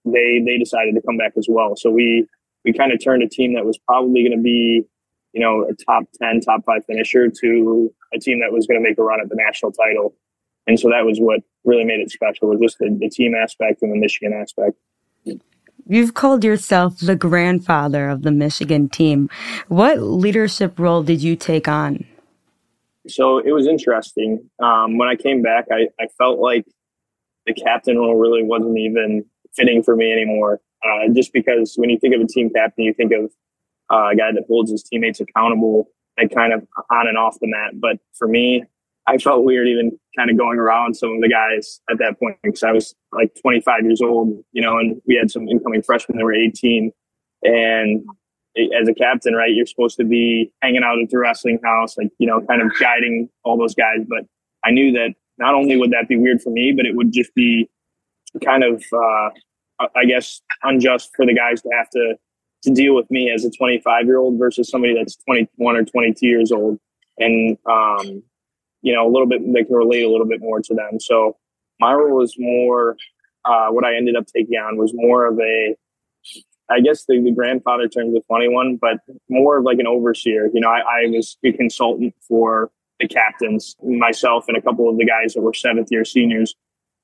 they 0.06 0.42
they 0.45 0.57
decided 0.57 0.95
to 0.95 1.01
come 1.01 1.18
back 1.18 1.33
as 1.38 1.48
well. 1.50 1.75
So 1.75 1.89
we 1.89 2.25
we 2.63 2.72
kind 2.74 2.94
of 2.94 3.04
turned 3.04 3.22
a 3.24 3.30
team 3.30 3.54
that 3.56 3.66
was 3.66 3.77
probably 3.77 4.24
going 4.24 4.38
to 4.38 4.42
be, 4.42 4.83
you 5.33 5.42
know, 5.42 5.68
a 5.69 5.74
top 5.75 6.06
ten, 6.21 6.39
top 6.39 6.63
five 6.66 6.86
finisher 6.86 7.30
to 7.42 7.94
a 8.13 8.19
team 8.19 8.39
that 8.39 8.54
was 8.54 8.68
going 8.68 8.81
to 8.81 8.88
make 8.88 8.98
a 8.98 9.04
run 9.04 9.19
at 9.21 9.30
the 9.30 9.36
national 9.36 9.74
title. 9.74 10.16
And 10.68 10.80
so 10.80 10.89
that 10.89 11.06
was 11.06 11.19
what 11.19 11.42
really 11.63 11.83
made 11.83 12.00
it 12.00 12.10
special 12.10 12.48
was 12.50 12.60
just 12.60 12.80
the, 12.80 12.98
the 13.00 13.10
team 13.10 13.36
aspect 13.36 13.81
and 13.81 13.92
the 13.92 13.98
Michigan 13.98 14.33
aspect. 14.33 14.78
You've 15.88 16.16
called 16.16 16.44
yourself 16.44 17.00
the 17.00 17.16
grandfather 17.16 18.10
of 18.10 18.24
the 18.24 18.32
Michigan 18.32 18.90
team. 18.90 19.30
What 19.68 20.00
leadership 20.00 20.80
role 20.80 21.04
did 21.04 21.22
you 21.22 21.36
take 21.36 21.68
on? 21.68 22.06
So 23.08 23.38
it 23.38 23.52
was 23.52 23.68
interesting. 23.68 24.50
Um, 24.62 24.98
when 24.98 25.08
I 25.08 25.16
came 25.16 25.44
back, 25.44 25.66
I, 25.72 25.88
I 26.00 26.08
felt 26.18 26.40
like 26.40 26.66
the 27.46 27.54
captain 27.54 27.98
role 27.98 28.16
really 28.16 28.42
wasn't 28.42 28.78
even 28.80 29.26
fitting 29.56 29.84
for 29.84 29.96
me 29.96 30.12
anymore. 30.12 30.60
Uh, 30.84 31.14
just 31.14 31.32
because 31.34 31.76
when 31.76 31.90
you 31.90 32.00
think 32.00 32.16
of 32.16 32.22
a 32.22 32.28
team 32.28 32.50
captain, 32.50 32.84
you 32.84 32.94
think 32.94 33.12
of 33.12 33.31
uh, 33.92 34.10
a 34.10 34.16
guy 34.16 34.31
that 34.31 34.44
holds 34.48 34.72
his 34.72 34.81
teammates 34.81 35.20
accountable 35.20 35.88
and 36.18 36.34
kind 36.34 36.54
of 36.54 36.66
on 36.90 37.08
and 37.08 37.18
off 37.18 37.38
the 37.40 37.48
mat. 37.48 37.74
But 37.76 37.98
for 38.14 38.28
me, 38.28 38.64
I 39.07 39.18
felt 39.18 39.44
weird 39.44 39.68
even 39.68 39.98
kind 40.18 40.30
of 40.30 40.38
going 40.38 40.57
around 40.57 40.96
some 40.96 41.12
of 41.12 41.22
the 41.22 41.30
guys 41.30 41.80
at 41.90 42.00
that 42.00 42.19
point 42.19 42.38
because 42.44 42.63
I 42.63 42.72
was 42.72 42.96
like 43.12 43.36
25 43.42 43.84
years 43.84 44.02
old, 44.02 44.44
you 44.52 44.62
know, 44.62 44.78
and 44.80 45.00
we 45.07 45.16
had 45.16 45.30
some 45.30 45.47
incoming 45.47 45.83
freshmen 45.83 46.18
that 46.18 46.24
were 46.24 46.33
18. 46.33 46.92
And 47.44 48.04
as 48.80 48.88
a 48.88 48.94
captain, 48.94 49.35
right, 49.35 49.52
you're 49.54 49.66
supposed 49.66 49.97
to 49.97 50.06
be 50.06 50.52
hanging 50.62 50.83
out 50.83 51.00
at 51.00 51.09
the 51.09 51.19
wrestling 51.19 51.59
house, 51.64 51.97
like, 51.97 52.09
you 52.18 52.26
know, 52.26 52.42
kind 52.47 52.62
of 52.62 52.71
guiding 52.80 53.30
all 53.44 53.57
those 53.57 53.76
guys. 53.76 54.00
But 54.07 54.26
I 54.64 54.71
knew 54.71 54.92
that 54.94 55.14
not 55.38 55.54
only 55.54 55.78
would 55.78 55.92
that 55.92 56.07
be 56.07 56.18
weird 56.18 56.42
for 56.42 56.50
me, 56.50 56.71
but 56.76 56.85
it 56.85 56.95
would 56.95 57.12
just 57.12 57.33
be 57.35 57.69
kind 58.44 58.64
of, 58.64 58.83
uh, 58.92 59.88
I 59.95 60.06
guess, 60.06 60.42
unjust 60.64 61.12
for 61.16 61.26
the 61.26 61.35
guys 61.35 61.62
to 61.62 61.69
have 61.78 61.90
to 61.92 62.16
to 62.64 62.74
deal 62.74 62.95
with 62.95 63.09
me 63.12 63.31
as 63.31 63.45
a 63.45 63.52
25 63.52 64.06
year 64.06 64.18
old 64.18 64.40
versus 64.40 64.69
somebody 64.69 64.95
that's 64.95 65.16
21 65.28 65.76
or 65.76 65.83
22 65.83 66.26
years 66.26 66.52
old. 66.52 66.80
And 67.19 67.57
um, 67.69 68.24
you 68.85 68.94
know, 68.94 69.06
a 69.06 69.11
little 69.11 69.27
bit, 69.27 69.42
they 69.51 69.63
can 69.63 69.75
relate 69.75 70.04
a 70.04 70.09
little 70.09 70.27
bit 70.27 70.39
more 70.39 70.61
to 70.61 70.73
them. 70.75 70.99
So 70.99 71.37
my 71.80 71.92
role 71.94 72.18
was 72.18 72.35
more, 72.37 72.95
uh, 73.44 73.68
what 73.69 73.83
I 73.83 73.95
ended 73.97 74.15
up 74.15 74.27
taking 74.27 74.57
on 74.59 74.77
was 74.77 74.92
more 74.94 75.25
of 75.25 75.39
a, 75.39 75.75
I 76.69 76.81
guess 76.81 77.06
the, 77.06 77.19
the 77.19 77.31
grandfather 77.31 77.87
term 77.87 78.09
is 78.09 78.15
a 78.15 78.23
funny 78.27 78.47
one, 78.47 78.77
but 78.80 78.97
more 79.27 79.57
of 79.57 79.63
like 79.63 79.80
an 79.80 79.87
overseer. 79.87 80.49
You 80.54 80.61
know, 80.61 80.69
I, 80.69 80.80
I 80.80 81.07
was 81.09 81.35
a 81.44 81.51
consultant 81.51 82.13
for 82.27 82.69
the 82.99 83.07
captains, 83.07 83.75
myself 83.83 84.45
and 84.47 84.56
a 84.56 84.61
couple 84.61 84.87
of 84.87 84.97
the 84.97 85.06
guys 85.06 85.33
that 85.33 85.42
were 85.42 85.54
seventh 85.54 85.87
year 85.89 86.06
seniors 86.06 86.56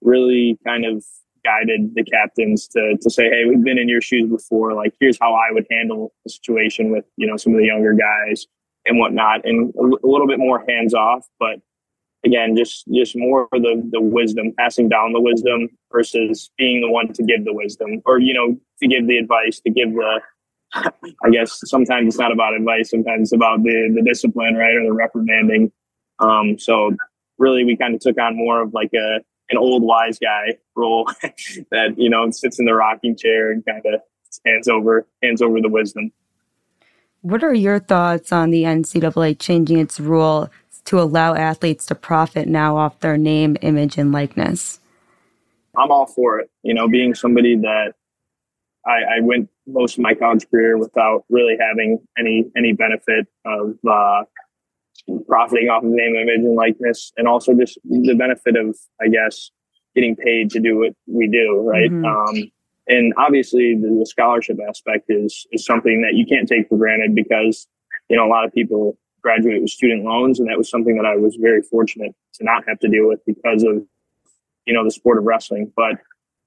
really 0.01 0.59
kind 0.65 0.85
of 0.85 1.03
guided 1.43 1.95
the 1.95 2.03
captains 2.03 2.67
to 2.67 2.95
to 3.01 3.09
say, 3.09 3.23
hey, 3.23 3.43
we've 3.47 3.63
been 3.63 3.79
in 3.79 3.89
your 3.89 4.01
shoes 4.01 4.29
before. 4.29 4.73
Like, 4.73 4.93
here's 4.99 5.17
how 5.19 5.33
I 5.33 5.51
would 5.51 5.65
handle 5.69 6.13
the 6.23 6.29
situation 6.31 6.91
with 6.91 7.05
you 7.17 7.27
know 7.27 7.37
some 7.37 7.53
of 7.53 7.59
the 7.59 7.65
younger 7.65 7.93
guys 7.93 8.45
and 8.85 8.97
whatnot, 8.99 9.41
and 9.43 9.73
a, 9.75 9.81
a 9.81 10.07
little 10.07 10.27
bit 10.27 10.39
more 10.39 10.63
hands 10.67 10.93
off, 10.93 11.27
but 11.39 11.59
again, 12.25 12.55
just 12.55 12.85
just 12.93 13.15
more 13.15 13.47
the 13.51 13.81
the 13.91 14.01
wisdom, 14.01 14.53
passing 14.57 14.89
down 14.89 15.13
the 15.13 15.21
wisdom 15.21 15.69
versus 15.91 16.51
being 16.57 16.81
the 16.81 16.89
one 16.89 17.13
to 17.13 17.23
give 17.23 17.45
the 17.45 17.53
wisdom, 17.53 18.01
or 18.05 18.19
you 18.19 18.33
know, 18.33 18.57
to 18.81 18.87
give 18.87 19.07
the 19.07 19.17
advice, 19.17 19.59
to 19.61 19.69
give 19.69 19.93
the. 19.93 20.21
I 20.73 21.29
guess 21.29 21.59
sometimes 21.65 22.07
it's 22.07 22.17
not 22.17 22.31
about 22.31 22.53
advice. 22.53 22.91
Sometimes 22.91 23.23
it's 23.23 23.33
about 23.33 23.61
the 23.63 23.91
the 23.93 24.01
discipline, 24.01 24.55
right, 24.55 24.73
or 24.73 24.85
the 24.85 24.93
reprimanding. 24.93 25.71
Um, 26.19 26.57
so 26.57 26.95
really, 27.37 27.65
we 27.65 27.75
kind 27.75 27.93
of 27.93 27.99
took 27.99 28.17
on 28.17 28.37
more 28.37 28.61
of 28.61 28.73
like 28.73 28.91
a 28.93 29.19
an 29.49 29.57
old 29.57 29.83
wise 29.83 30.17
guy 30.17 30.57
role 30.75 31.09
that 31.71 31.95
you 31.97 32.09
know 32.09 32.29
sits 32.31 32.59
in 32.59 32.65
the 32.65 32.73
rocking 32.73 33.17
chair 33.17 33.51
and 33.51 33.65
kind 33.65 33.81
of 33.85 34.01
hands 34.45 34.69
over 34.69 35.05
hands 35.21 35.41
over 35.41 35.59
the 35.59 35.69
wisdom. 35.69 36.11
What 37.21 37.43
are 37.43 37.53
your 37.53 37.79
thoughts 37.79 38.31
on 38.31 38.49
the 38.49 38.63
NCAA 38.63 39.37
changing 39.39 39.77
its 39.77 39.99
rule 39.99 40.49
to 40.85 40.99
allow 40.99 41.35
athletes 41.35 41.85
to 41.87 41.95
profit 41.95 42.47
now 42.47 42.77
off 42.77 42.99
their 42.99 43.17
name, 43.17 43.57
image, 43.61 43.97
and 43.97 44.11
likeness? 44.11 44.79
I'm 45.77 45.91
all 45.91 46.07
for 46.07 46.39
it. 46.39 46.49
You 46.63 46.73
know, 46.73 46.87
being 46.87 47.15
somebody 47.15 47.55
that 47.57 47.93
I, 48.85 49.17
I 49.17 49.21
went 49.21 49.49
most 49.67 49.97
of 49.97 50.03
my 50.03 50.13
college 50.13 50.49
career 50.49 50.77
without 50.77 51.23
really 51.29 51.55
having 51.59 51.99
any 52.17 52.45
any 52.57 52.73
benefit 52.73 53.27
of 53.45 53.75
uh, 53.89 54.23
profiting 55.27 55.69
off 55.69 55.83
of 55.83 55.89
the 55.89 55.95
name, 55.95 56.15
image, 56.15 56.43
and 56.45 56.55
likeness, 56.55 57.11
and 57.17 57.27
also 57.27 57.53
just 57.53 57.79
the 57.83 58.15
benefit 58.15 58.55
of, 58.55 58.77
I 59.01 59.07
guess, 59.07 59.51
getting 59.95 60.15
paid 60.15 60.49
to 60.51 60.59
do 60.59 60.79
what 60.79 60.93
we 61.07 61.27
do, 61.27 61.61
right? 61.65 61.89
Mm-hmm. 61.89 62.05
Um, 62.05 62.51
and 62.87 63.13
obviously, 63.17 63.75
the, 63.75 63.95
the, 63.99 64.05
scholarship 64.05 64.57
aspect 64.67 65.05
is 65.09 65.45
is 65.51 65.65
something 65.65 66.01
that 66.01 66.15
you 66.15 66.25
can't 66.25 66.47
take 66.47 66.67
for 66.67 66.77
granted 66.77 67.15
because 67.15 67.67
you 68.09 68.17
know 68.17 68.25
a 68.25 68.29
lot 68.29 68.45
of 68.45 68.53
people 68.53 68.97
graduate 69.21 69.61
with 69.61 69.69
student 69.69 70.03
loans, 70.03 70.39
and 70.39 70.49
that 70.49 70.57
was 70.57 70.69
something 70.69 70.95
that 70.97 71.05
I 71.05 71.15
was 71.15 71.35
very 71.35 71.61
fortunate 71.61 72.13
to 72.35 72.43
not 72.43 72.63
have 72.67 72.79
to 72.79 72.87
deal 72.87 73.07
with 73.07 73.19
because 73.25 73.63
of 73.63 73.83
you 74.65 74.73
know 74.73 74.83
the 74.83 74.91
sport 74.91 75.17
of 75.17 75.25
wrestling. 75.25 75.71
But 75.75 75.95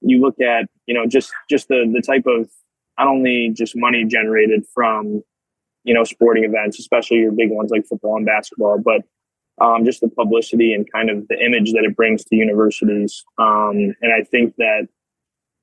you 0.01 0.19
look 0.21 0.39
at 0.39 0.69
you 0.85 0.93
know 0.93 1.05
just 1.05 1.31
just 1.49 1.67
the 1.67 1.89
the 1.93 2.01
type 2.01 2.25
of 2.27 2.49
not 2.97 3.07
only 3.07 3.51
just 3.53 3.73
money 3.75 4.05
generated 4.05 4.65
from 4.73 5.23
you 5.83 5.93
know 5.93 6.03
sporting 6.03 6.43
events, 6.43 6.79
especially 6.79 7.17
your 7.17 7.31
big 7.31 7.51
ones 7.51 7.71
like 7.71 7.85
football 7.85 8.17
and 8.17 8.25
basketball, 8.25 8.79
but 8.79 9.01
um, 9.61 9.85
just 9.85 10.01
the 10.01 10.09
publicity 10.09 10.73
and 10.73 10.91
kind 10.91 11.09
of 11.09 11.27
the 11.27 11.39
image 11.43 11.71
that 11.71 11.85
it 11.85 11.95
brings 11.95 12.25
to 12.25 12.35
universities. 12.35 13.23
Um, 13.37 13.95
and 14.01 14.13
I 14.13 14.23
think 14.23 14.55
that 14.57 14.87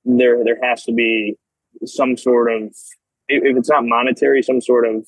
there 0.05 0.43
there 0.45 0.59
has 0.63 0.85
to 0.85 0.93
be 0.93 1.37
some 1.85 2.17
sort 2.17 2.51
of 2.53 2.75
if 3.29 3.57
it's 3.57 3.71
not 3.71 3.85
monetary, 3.85 4.43
some 4.43 4.61
sort 4.61 4.87
of 4.87 5.07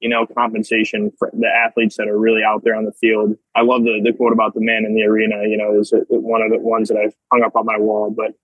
you 0.00 0.08
know 0.08 0.26
compensation 0.26 1.12
for 1.18 1.30
the 1.32 1.48
athletes 1.48 1.96
that 1.96 2.08
are 2.08 2.18
really 2.18 2.42
out 2.42 2.64
there 2.64 2.74
on 2.74 2.84
the 2.84 2.92
field. 2.92 3.36
I 3.54 3.62
love 3.62 3.84
the 3.84 4.00
the 4.02 4.12
quote 4.12 4.32
about 4.32 4.54
the 4.54 4.60
man 4.60 4.84
in 4.84 4.94
the 4.94 5.02
arena. 5.02 5.42
You 5.46 5.56
know, 5.56 5.78
is 5.78 5.92
one 6.08 6.42
of 6.42 6.50
the 6.50 6.58
ones 6.58 6.88
that 6.88 6.98
I've 6.98 7.14
hung 7.32 7.42
up 7.42 7.56
on 7.56 7.66
my 7.66 7.78
wall, 7.78 8.10
but 8.10 8.34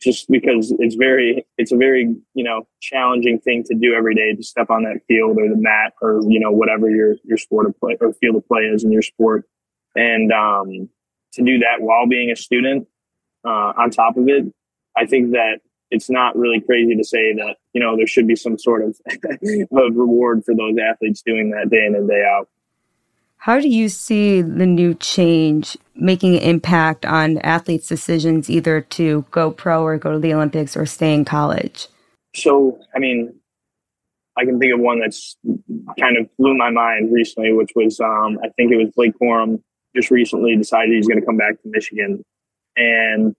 just 0.00 0.30
because 0.30 0.72
it's 0.78 0.94
very 0.94 1.46
it's 1.56 1.72
a 1.72 1.76
very 1.76 2.14
you 2.34 2.44
know 2.44 2.66
challenging 2.80 3.38
thing 3.40 3.64
to 3.64 3.74
do 3.74 3.94
every 3.94 4.14
day 4.14 4.34
to 4.34 4.42
step 4.42 4.70
on 4.70 4.84
that 4.84 5.00
field 5.08 5.38
or 5.38 5.48
the 5.48 5.56
mat 5.56 5.92
or 6.00 6.20
you 6.28 6.38
know 6.38 6.50
whatever 6.50 6.90
your 6.90 7.16
your 7.24 7.38
sport 7.38 7.66
of 7.66 7.78
play 7.80 7.96
or 8.00 8.12
field 8.14 8.36
of 8.36 8.46
play 8.46 8.62
is 8.62 8.84
in 8.84 8.92
your 8.92 9.02
sport 9.02 9.44
and 9.96 10.32
um, 10.32 10.88
to 11.32 11.42
do 11.42 11.58
that 11.58 11.80
while 11.80 12.06
being 12.06 12.30
a 12.30 12.36
student 12.36 12.86
uh, 13.44 13.72
on 13.76 13.90
top 13.90 14.16
of 14.16 14.28
it 14.28 14.44
i 14.96 15.04
think 15.04 15.32
that 15.32 15.60
it's 15.90 16.10
not 16.10 16.36
really 16.36 16.60
crazy 16.60 16.94
to 16.94 17.04
say 17.04 17.32
that 17.34 17.56
you 17.72 17.80
know 17.80 17.96
there 17.96 18.06
should 18.06 18.26
be 18.26 18.36
some 18.36 18.58
sort 18.58 18.82
of, 18.82 18.96
of 19.72 19.96
reward 19.96 20.44
for 20.44 20.54
those 20.54 20.76
athletes 20.78 21.22
doing 21.22 21.50
that 21.50 21.70
day 21.70 21.86
in 21.86 21.94
and 21.94 22.08
day 22.08 22.24
out 22.24 22.48
how 23.38 23.60
do 23.60 23.68
you 23.68 23.88
see 23.88 24.42
the 24.42 24.66
new 24.66 24.94
change 24.94 25.78
making 25.94 26.34
an 26.34 26.42
impact 26.42 27.06
on 27.06 27.38
athletes' 27.38 27.86
decisions 27.86 28.50
either 28.50 28.80
to 28.80 29.24
go 29.30 29.50
pro 29.50 29.82
or 29.82 29.96
go 29.96 30.12
to 30.12 30.18
the 30.18 30.34
Olympics 30.34 30.76
or 30.76 30.84
stay 30.84 31.14
in 31.14 31.24
college? 31.24 31.86
So, 32.34 32.80
I 32.94 32.98
mean, 32.98 33.32
I 34.36 34.44
can 34.44 34.58
think 34.58 34.74
of 34.74 34.80
one 34.80 35.00
that's 35.00 35.36
kind 35.98 36.16
of 36.16 36.28
blew 36.36 36.56
my 36.56 36.70
mind 36.70 37.12
recently, 37.12 37.52
which 37.52 37.70
was 37.76 38.00
um, 38.00 38.38
I 38.42 38.48
think 38.50 38.72
it 38.72 38.76
was 38.76 38.90
Blake 38.94 39.14
Corum 39.20 39.62
just 39.96 40.10
recently 40.10 40.56
decided 40.56 40.94
he's 40.94 41.08
going 41.08 41.20
to 41.20 41.26
come 41.26 41.36
back 41.36 41.62
to 41.62 41.68
Michigan, 41.68 42.24
and 42.76 43.34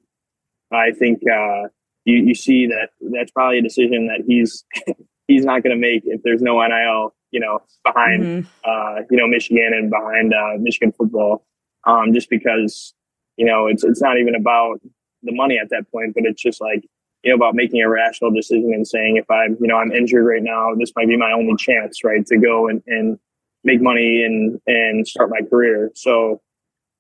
I 0.72 0.92
think 0.92 1.20
uh, 1.28 1.68
you 2.06 2.18
you 2.18 2.36
see 2.36 2.68
that 2.68 2.90
that's 3.14 3.32
probably 3.32 3.60
a 3.60 3.62
decision 3.64 4.08
that 4.08 4.24
he's 4.28 4.66
he's 5.28 5.46
not 5.46 5.64
going 5.64 5.76
to 5.76 5.80
make 5.80 6.04
if 6.06 6.22
there's 6.24 6.42
no 6.42 6.66
NIL 6.66 7.14
you 7.32 7.40
know, 7.40 7.60
behind, 7.84 8.24
mm-hmm. 8.24 8.48
uh, 8.64 9.04
you 9.10 9.18
know, 9.18 9.28
Michigan 9.28 9.72
and 9.74 9.90
behind 9.90 10.34
uh, 10.34 10.58
Michigan 10.60 10.92
football, 10.92 11.46
um, 11.86 12.14
just 12.14 12.30
because, 12.30 12.94
you 13.38 13.46
know, 13.46 13.68
it's 13.68 13.84
it's 13.84 14.02
not 14.02 14.18
even 14.18 14.36
about 14.36 14.80
the 15.24 15.34
money 15.34 15.58
at 15.62 15.70
that 15.70 15.90
point, 15.92 16.14
but 16.16 16.26
it's 16.26 16.42
just 16.42 16.62
like, 16.62 16.84
you 17.24 17.30
know, 17.30 17.36
about 17.36 17.56
making 17.56 17.82
a 17.82 17.90
rational 17.90 18.32
decision 18.32 18.72
and 18.74 18.88
saying, 18.88 19.18
if 19.18 19.30
I'm, 19.30 19.58
you 19.60 19.68
know, 19.68 19.78
I'm 19.78 19.92
injured 19.92 20.26
right 20.26 20.42
now, 20.42 20.74
this 20.76 20.92
might 20.96 21.08
be 21.08 21.18
my 21.18 21.32
only 21.32 21.56
chance, 21.58 22.04
right, 22.04 22.26
to 22.26 22.38
go 22.38 22.68
and, 22.68 22.82
and 22.88 23.20
make 23.64 23.82
money 23.82 24.24
and 24.24 24.60
and 24.66 25.08
start 25.08 25.30
my 25.30 25.42
career. 25.48 25.92
So, 25.96 26.42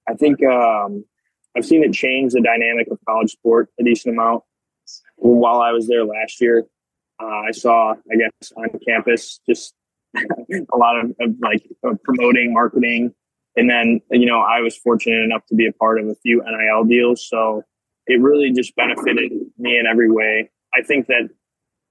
I 0.07 0.13
think 0.13 0.43
um, 0.43 1.05
I've 1.57 1.65
seen 1.65 1.83
it 1.83 1.93
change 1.93 2.33
the 2.33 2.41
dynamic 2.41 2.87
of 2.91 2.99
college 3.07 3.31
sport 3.31 3.69
a 3.79 3.83
decent 3.83 4.15
amount. 4.15 4.43
While 5.15 5.61
I 5.61 5.71
was 5.71 5.87
there 5.87 6.05
last 6.05 6.41
year, 6.41 6.65
uh, 7.21 7.41
I 7.47 7.51
saw, 7.51 7.91
I 7.91 8.15
guess, 8.15 8.51
on 8.55 8.69
campus 8.87 9.39
just 9.47 9.73
a 10.17 10.77
lot 10.77 10.99
of, 10.99 11.11
of 11.19 11.35
like 11.41 11.63
of 11.83 12.01
promoting, 12.03 12.53
marketing, 12.53 13.13
and 13.55 13.69
then 13.69 14.01
you 14.11 14.25
know 14.25 14.39
I 14.39 14.61
was 14.61 14.77
fortunate 14.77 15.23
enough 15.23 15.45
to 15.47 15.55
be 15.55 15.67
a 15.67 15.73
part 15.73 15.99
of 15.99 16.07
a 16.07 16.15
few 16.15 16.41
NIL 16.43 16.85
deals, 16.85 17.27
so 17.27 17.63
it 18.07 18.21
really 18.21 18.51
just 18.51 18.75
benefited 18.75 19.31
me 19.57 19.77
in 19.77 19.85
every 19.85 20.09
way. 20.09 20.49
I 20.75 20.81
think 20.81 21.07
that 21.07 21.29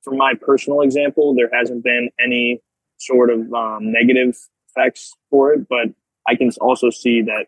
from 0.02 0.16
my 0.16 0.34
personal 0.34 0.80
example, 0.80 1.34
there 1.34 1.50
hasn't 1.52 1.84
been 1.84 2.10
any 2.24 2.60
sort 2.98 3.30
of 3.30 3.52
um, 3.52 3.92
negative 3.92 4.36
effects 4.70 5.12
for 5.30 5.52
it, 5.52 5.68
but 5.68 5.88
I 6.26 6.34
can 6.34 6.50
also 6.60 6.90
see 6.90 7.22
that 7.22 7.46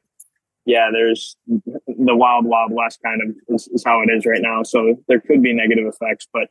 yeah, 0.66 0.90
there's 0.92 1.36
the 1.46 2.14
wild, 2.14 2.44
wild 2.44 2.72
west 2.72 3.00
kind 3.04 3.20
of 3.22 3.54
is, 3.54 3.68
is, 3.68 3.84
how 3.84 4.02
it 4.02 4.10
is 4.10 4.26
right 4.26 4.42
now. 4.42 4.62
So 4.62 5.02
there 5.08 5.20
could 5.20 5.42
be 5.42 5.52
negative 5.52 5.86
effects, 5.86 6.28
but 6.32 6.48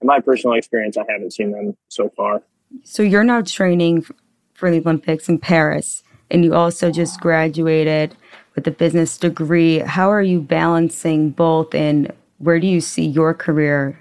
in 0.00 0.06
my 0.06 0.20
personal 0.20 0.56
experience, 0.56 0.96
I 0.96 1.04
haven't 1.08 1.32
seen 1.32 1.50
them 1.50 1.76
so 1.88 2.10
far. 2.16 2.42
So 2.84 3.02
you're 3.02 3.24
now 3.24 3.42
training 3.42 4.06
for 4.54 4.70
the 4.70 4.78
Olympics 4.78 5.28
in 5.28 5.38
Paris, 5.38 6.02
and 6.30 6.44
you 6.44 6.54
also 6.54 6.90
just 6.90 7.20
graduated 7.20 8.16
with 8.54 8.66
a 8.66 8.70
business 8.70 9.16
degree. 9.18 9.78
How 9.78 10.10
are 10.10 10.22
you 10.22 10.40
balancing 10.40 11.30
both, 11.30 11.74
and 11.74 12.12
where 12.38 12.60
do 12.60 12.66
you 12.66 12.80
see 12.80 13.06
your 13.06 13.34
career, 13.34 13.98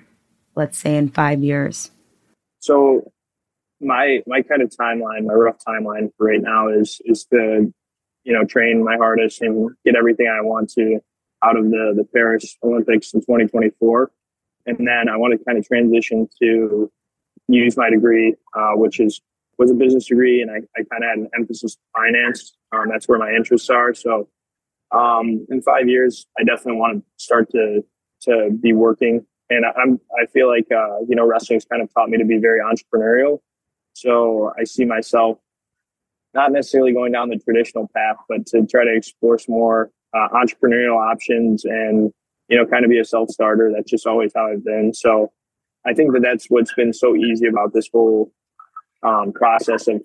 let's 0.55 0.77
say, 0.77 0.95
in 0.97 1.09
five 1.09 1.41
years? 1.43 1.91
So 2.59 3.11
my 3.79 4.21
my 4.27 4.41
kind 4.41 4.61
of 4.61 4.69
timeline, 4.69 5.25
my 5.25 5.33
rough 5.33 5.57
timeline 5.65 6.11
for 6.17 6.27
right 6.27 6.41
now 6.41 6.67
is 6.67 6.99
is 7.05 7.25
to 7.25 7.73
you 8.27 8.33
know 8.33 8.43
train 8.43 8.83
my 8.83 8.97
hardest 8.97 9.41
and 9.41 9.71
get 9.85 9.95
everything 9.95 10.27
I 10.27 10.41
want 10.41 10.69
to 10.73 10.99
out 11.43 11.55
of 11.55 11.63
the 11.71 11.93
the 11.95 12.03
Paris 12.13 12.57
Olympics 12.61 13.13
in 13.13 13.21
2024, 13.21 14.11
and 14.65 14.77
then 14.79 15.07
I 15.09 15.15
want 15.15 15.37
to 15.37 15.43
kind 15.45 15.57
of 15.57 15.65
transition 15.65 16.27
to 16.41 16.91
use 17.47 17.77
my 17.77 17.89
degree, 17.89 18.35
uh, 18.53 18.73
which 18.73 18.99
is 18.99 19.21
was 19.57 19.71
a 19.71 19.73
business 19.73 20.07
degree, 20.07 20.41
and 20.41 20.51
I, 20.51 20.57
I 20.77 20.83
kind 20.91 21.03
of 21.03 21.09
had 21.09 21.17
an 21.19 21.29
emphasis 21.39 21.77
on 21.95 22.03
finance. 22.03 22.55
Um, 22.73 22.89
that's 22.89 23.07
where 23.07 23.17
my 23.17 23.31
interests 23.31 23.69
are. 23.69 23.93
So, 23.93 24.27
um, 24.91 25.47
in 25.49 25.61
five 25.61 25.87
years, 25.87 26.27
I 26.37 26.43
definitely 26.43 26.79
want 26.79 26.97
to 26.97 27.03
start 27.15 27.49
to 27.51 27.83
to 28.23 28.49
be 28.61 28.73
working. 28.73 29.25
And 29.49 29.65
I'm 29.65 30.01
I 30.21 30.25
feel 30.25 30.49
like 30.49 30.67
uh, 30.69 30.99
you 31.07 31.15
know 31.15 31.25
wrestling's 31.25 31.63
kind 31.63 31.81
of 31.81 31.93
taught 31.93 32.09
me 32.09 32.17
to 32.17 32.25
be 32.25 32.39
very 32.39 32.59
entrepreneurial. 32.59 33.39
So 33.93 34.51
I 34.59 34.65
see 34.65 34.83
myself 34.83 35.39
not 36.37 36.51
necessarily 36.51 36.93
going 36.93 37.11
down 37.11 37.29
the 37.29 37.39
traditional 37.39 37.89
path, 37.95 38.17
but 38.29 38.45
to 38.45 38.65
try 38.67 38.85
to 38.85 38.95
explore 38.95 39.39
some 39.39 39.55
more 39.55 39.89
uh, 40.13 40.29
entrepreneurial 40.29 40.95
options 40.95 41.65
and 41.65 42.13
you 42.47 42.57
know 42.57 42.65
kind 42.65 42.85
of 42.85 42.91
be 42.91 42.99
a 42.99 43.03
self 43.03 43.29
starter. 43.29 43.71
That's 43.75 43.89
just 43.89 44.05
always 44.05 44.31
how 44.35 44.47
I've 44.47 44.63
been. 44.63 44.93
So 44.93 45.33
I 45.85 45.93
think 45.93 46.13
that 46.13 46.21
that's 46.21 46.45
what's 46.47 46.73
been 46.75 46.93
so 46.93 47.15
easy 47.15 47.47
about 47.47 47.73
this 47.73 47.89
whole 47.91 48.31
um, 49.03 49.33
process 49.33 49.87
of 49.87 49.99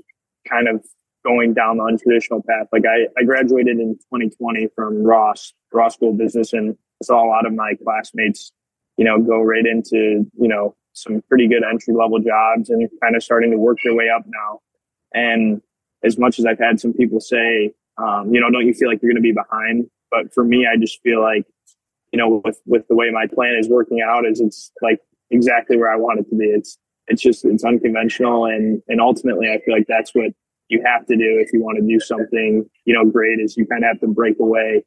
kind 0.48 0.68
of 0.68 0.82
going 1.24 1.52
down 1.54 1.76
the 1.76 1.84
untraditional 1.84 2.44
path. 2.46 2.66
Like 2.72 2.84
I, 2.86 3.06
I 3.20 3.24
graduated 3.24 3.78
in 3.78 3.94
2020 3.94 4.68
from 4.74 5.02
Ross, 5.02 5.52
Ross 5.72 5.94
School 5.94 6.10
of 6.10 6.18
Business, 6.18 6.52
and 6.52 6.76
saw 7.02 7.24
a 7.24 7.28
lot 7.28 7.46
of 7.46 7.52
my 7.52 7.74
classmates, 7.84 8.52
you 8.96 9.04
know, 9.04 9.20
go 9.20 9.40
right 9.40 9.64
into, 9.66 10.24
you 10.34 10.48
know, 10.48 10.74
some 10.94 11.22
pretty 11.28 11.48
good 11.48 11.62
entry 11.68 11.94
level 11.94 12.18
jobs 12.18 12.70
and 12.70 12.88
kind 13.02 13.16
of 13.16 13.22
starting 13.22 13.50
to 13.50 13.56
work 13.56 13.78
their 13.84 13.94
way 13.94 14.08
up 14.14 14.24
now. 14.26 14.60
And 15.14 15.62
as 16.04 16.18
much 16.18 16.38
as 16.38 16.46
I've 16.46 16.58
had 16.58 16.80
some 16.80 16.92
people 16.92 17.20
say, 17.20 17.72
um, 17.98 18.32
you 18.34 18.40
know, 18.40 18.50
don't 18.50 18.66
you 18.66 18.74
feel 18.74 18.88
like 18.88 19.00
you're 19.02 19.12
going 19.12 19.22
to 19.22 19.26
be 19.26 19.32
behind? 19.32 19.88
But 20.10 20.32
for 20.34 20.44
me, 20.44 20.66
I 20.66 20.76
just 20.76 21.00
feel 21.02 21.20
like, 21.20 21.46
you 22.12 22.18
know, 22.18 22.42
with 22.44 22.60
with 22.66 22.86
the 22.88 22.94
way 22.94 23.10
my 23.10 23.26
plan 23.26 23.56
is 23.58 23.68
working 23.68 24.00
out, 24.06 24.26
is 24.26 24.40
it's 24.40 24.70
like 24.82 25.00
exactly 25.30 25.76
where 25.76 25.90
I 25.90 25.96
want 25.96 26.20
it 26.20 26.28
to 26.30 26.36
be. 26.36 26.46
It's 26.46 26.78
it's 27.08 27.22
just 27.22 27.44
it's 27.44 27.64
unconventional 27.64 28.46
and 28.46 28.82
and 28.88 29.00
ultimately 29.00 29.48
I 29.48 29.58
feel 29.64 29.74
like 29.74 29.86
that's 29.88 30.14
what 30.14 30.32
you 30.68 30.82
have 30.84 31.06
to 31.06 31.16
do 31.16 31.38
if 31.38 31.52
you 31.52 31.62
want 31.62 31.78
to 31.78 31.86
do 31.86 32.00
something, 32.00 32.64
you 32.86 32.94
know, 32.94 33.04
great 33.04 33.38
is 33.40 33.56
you 33.56 33.66
kind 33.66 33.84
of 33.84 33.88
have 33.88 34.00
to 34.00 34.06
break 34.06 34.38
away. 34.40 34.84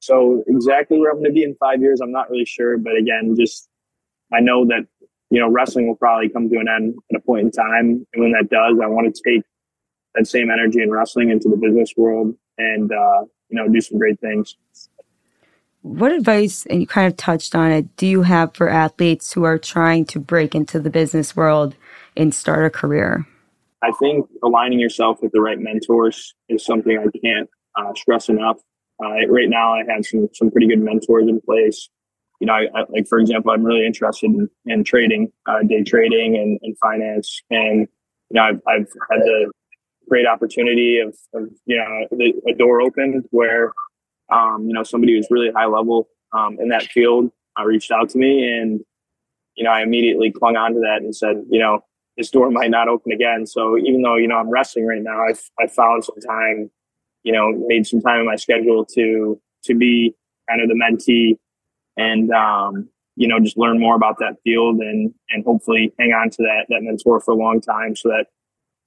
So 0.00 0.44
exactly 0.46 0.98
where 0.98 1.10
I'm 1.10 1.16
going 1.16 1.30
to 1.30 1.32
be 1.32 1.42
in 1.42 1.56
five 1.56 1.80
years, 1.80 2.00
I'm 2.00 2.12
not 2.12 2.30
really 2.30 2.44
sure. 2.44 2.78
But 2.78 2.96
again, 2.96 3.34
just 3.38 3.68
I 4.32 4.40
know 4.40 4.66
that 4.66 4.86
you 5.30 5.40
know 5.40 5.50
wrestling 5.50 5.88
will 5.88 5.96
probably 5.96 6.28
come 6.28 6.48
to 6.50 6.58
an 6.58 6.68
end 6.68 6.94
at 7.12 7.16
a 7.16 7.20
point 7.20 7.46
in 7.46 7.50
time, 7.50 8.06
and 8.12 8.22
when 8.22 8.32
that 8.32 8.50
does, 8.50 8.78
I 8.82 8.86
want 8.86 9.12
to 9.12 9.22
take 9.26 9.42
that 10.14 10.26
same 10.26 10.50
energy 10.50 10.82
in 10.82 10.90
wrestling 10.90 11.30
into 11.30 11.48
the 11.48 11.56
business 11.56 11.92
world 11.96 12.34
and 12.58 12.92
uh, 12.92 13.24
you 13.48 13.56
know 13.56 13.68
do 13.68 13.80
some 13.80 13.98
great 13.98 14.20
things. 14.20 14.56
What 15.82 16.12
advice, 16.12 16.64
and 16.66 16.80
you 16.80 16.86
kind 16.86 17.06
of 17.06 17.16
touched 17.18 17.54
on 17.54 17.70
it, 17.70 17.94
do 17.96 18.06
you 18.06 18.22
have 18.22 18.54
for 18.54 18.70
athletes 18.70 19.34
who 19.34 19.44
are 19.44 19.58
trying 19.58 20.06
to 20.06 20.18
break 20.18 20.54
into 20.54 20.80
the 20.80 20.88
business 20.88 21.36
world 21.36 21.76
and 22.16 22.34
start 22.34 22.64
a 22.64 22.70
career? 22.70 23.26
I 23.82 23.92
think 24.00 24.26
aligning 24.42 24.78
yourself 24.78 25.18
with 25.20 25.32
the 25.32 25.42
right 25.42 25.58
mentors 25.58 26.34
is 26.48 26.64
something 26.64 26.98
I 26.98 27.18
can't 27.18 27.50
uh, 27.76 27.92
stress 27.94 28.30
enough. 28.30 28.56
Uh, 29.02 29.26
right 29.28 29.48
now, 29.48 29.74
I 29.74 29.82
have 29.88 30.06
some 30.06 30.28
some 30.32 30.50
pretty 30.50 30.68
good 30.68 30.80
mentors 30.80 31.28
in 31.28 31.40
place. 31.42 31.90
You 32.40 32.46
know, 32.46 32.54
I, 32.54 32.62
I, 32.74 32.84
like 32.88 33.06
for 33.06 33.18
example, 33.18 33.50
I'm 33.50 33.62
really 33.62 33.84
interested 33.84 34.30
in, 34.30 34.48
in 34.64 34.84
trading, 34.84 35.30
uh, 35.46 35.62
day 35.68 35.82
trading, 35.82 36.36
and, 36.36 36.58
and 36.62 36.78
finance. 36.78 37.42
And 37.50 37.80
you 38.30 38.34
know, 38.34 38.42
I've, 38.42 38.60
I've 38.66 38.88
had 39.10 39.20
the 39.20 39.52
great 40.08 40.26
opportunity 40.26 40.98
of, 40.98 41.16
of 41.34 41.48
you 41.66 41.76
know 41.76 42.18
a 42.48 42.54
door 42.54 42.80
opened 42.80 43.24
where 43.30 43.72
um, 44.32 44.66
you 44.66 44.72
know 44.74 44.82
somebody 44.82 45.14
who's 45.14 45.28
really 45.30 45.50
high 45.50 45.66
level 45.66 46.08
um, 46.32 46.58
in 46.60 46.68
that 46.68 46.84
field 46.84 47.30
uh, 47.58 47.64
reached 47.64 47.90
out 47.90 48.08
to 48.10 48.18
me, 48.18 48.46
and 48.46 48.80
you 49.56 49.64
know, 49.64 49.70
I 49.70 49.82
immediately 49.82 50.32
clung 50.32 50.56
onto 50.56 50.80
that 50.80 50.98
and 51.02 51.14
said, 51.14 51.44
you 51.48 51.60
know, 51.60 51.84
this 52.16 52.30
door 52.30 52.50
might 52.50 52.70
not 52.70 52.88
open 52.88 53.12
again. 53.12 53.46
So 53.46 53.78
even 53.78 54.02
though 54.02 54.16
you 54.16 54.28
know 54.28 54.36
I'm 54.36 54.50
wrestling 54.50 54.86
right 54.86 55.02
now, 55.02 55.24
I've 55.24 55.42
I 55.60 55.66
found 55.66 56.04
some 56.04 56.20
time, 56.26 56.70
you 57.22 57.32
know, 57.32 57.52
made 57.66 57.86
some 57.86 58.00
time 58.00 58.20
in 58.20 58.26
my 58.26 58.36
schedule 58.36 58.84
to 58.94 59.40
to 59.64 59.74
be 59.74 60.14
kind 60.48 60.60
of 60.60 60.68
the 60.68 60.74
mentee 60.74 61.38
and 61.96 62.30
um, 62.32 62.88
you 63.16 63.28
know 63.28 63.40
just 63.40 63.56
learn 63.56 63.78
more 63.78 63.96
about 63.96 64.18
that 64.18 64.36
field 64.44 64.78
and 64.80 65.12
and 65.30 65.44
hopefully 65.44 65.92
hang 65.98 66.12
on 66.12 66.30
to 66.30 66.42
that 66.42 66.66
that 66.68 66.82
mentor 66.82 67.20
for 67.20 67.32
a 67.32 67.36
long 67.36 67.60
time 67.60 67.96
so 67.96 68.08
that 68.08 68.26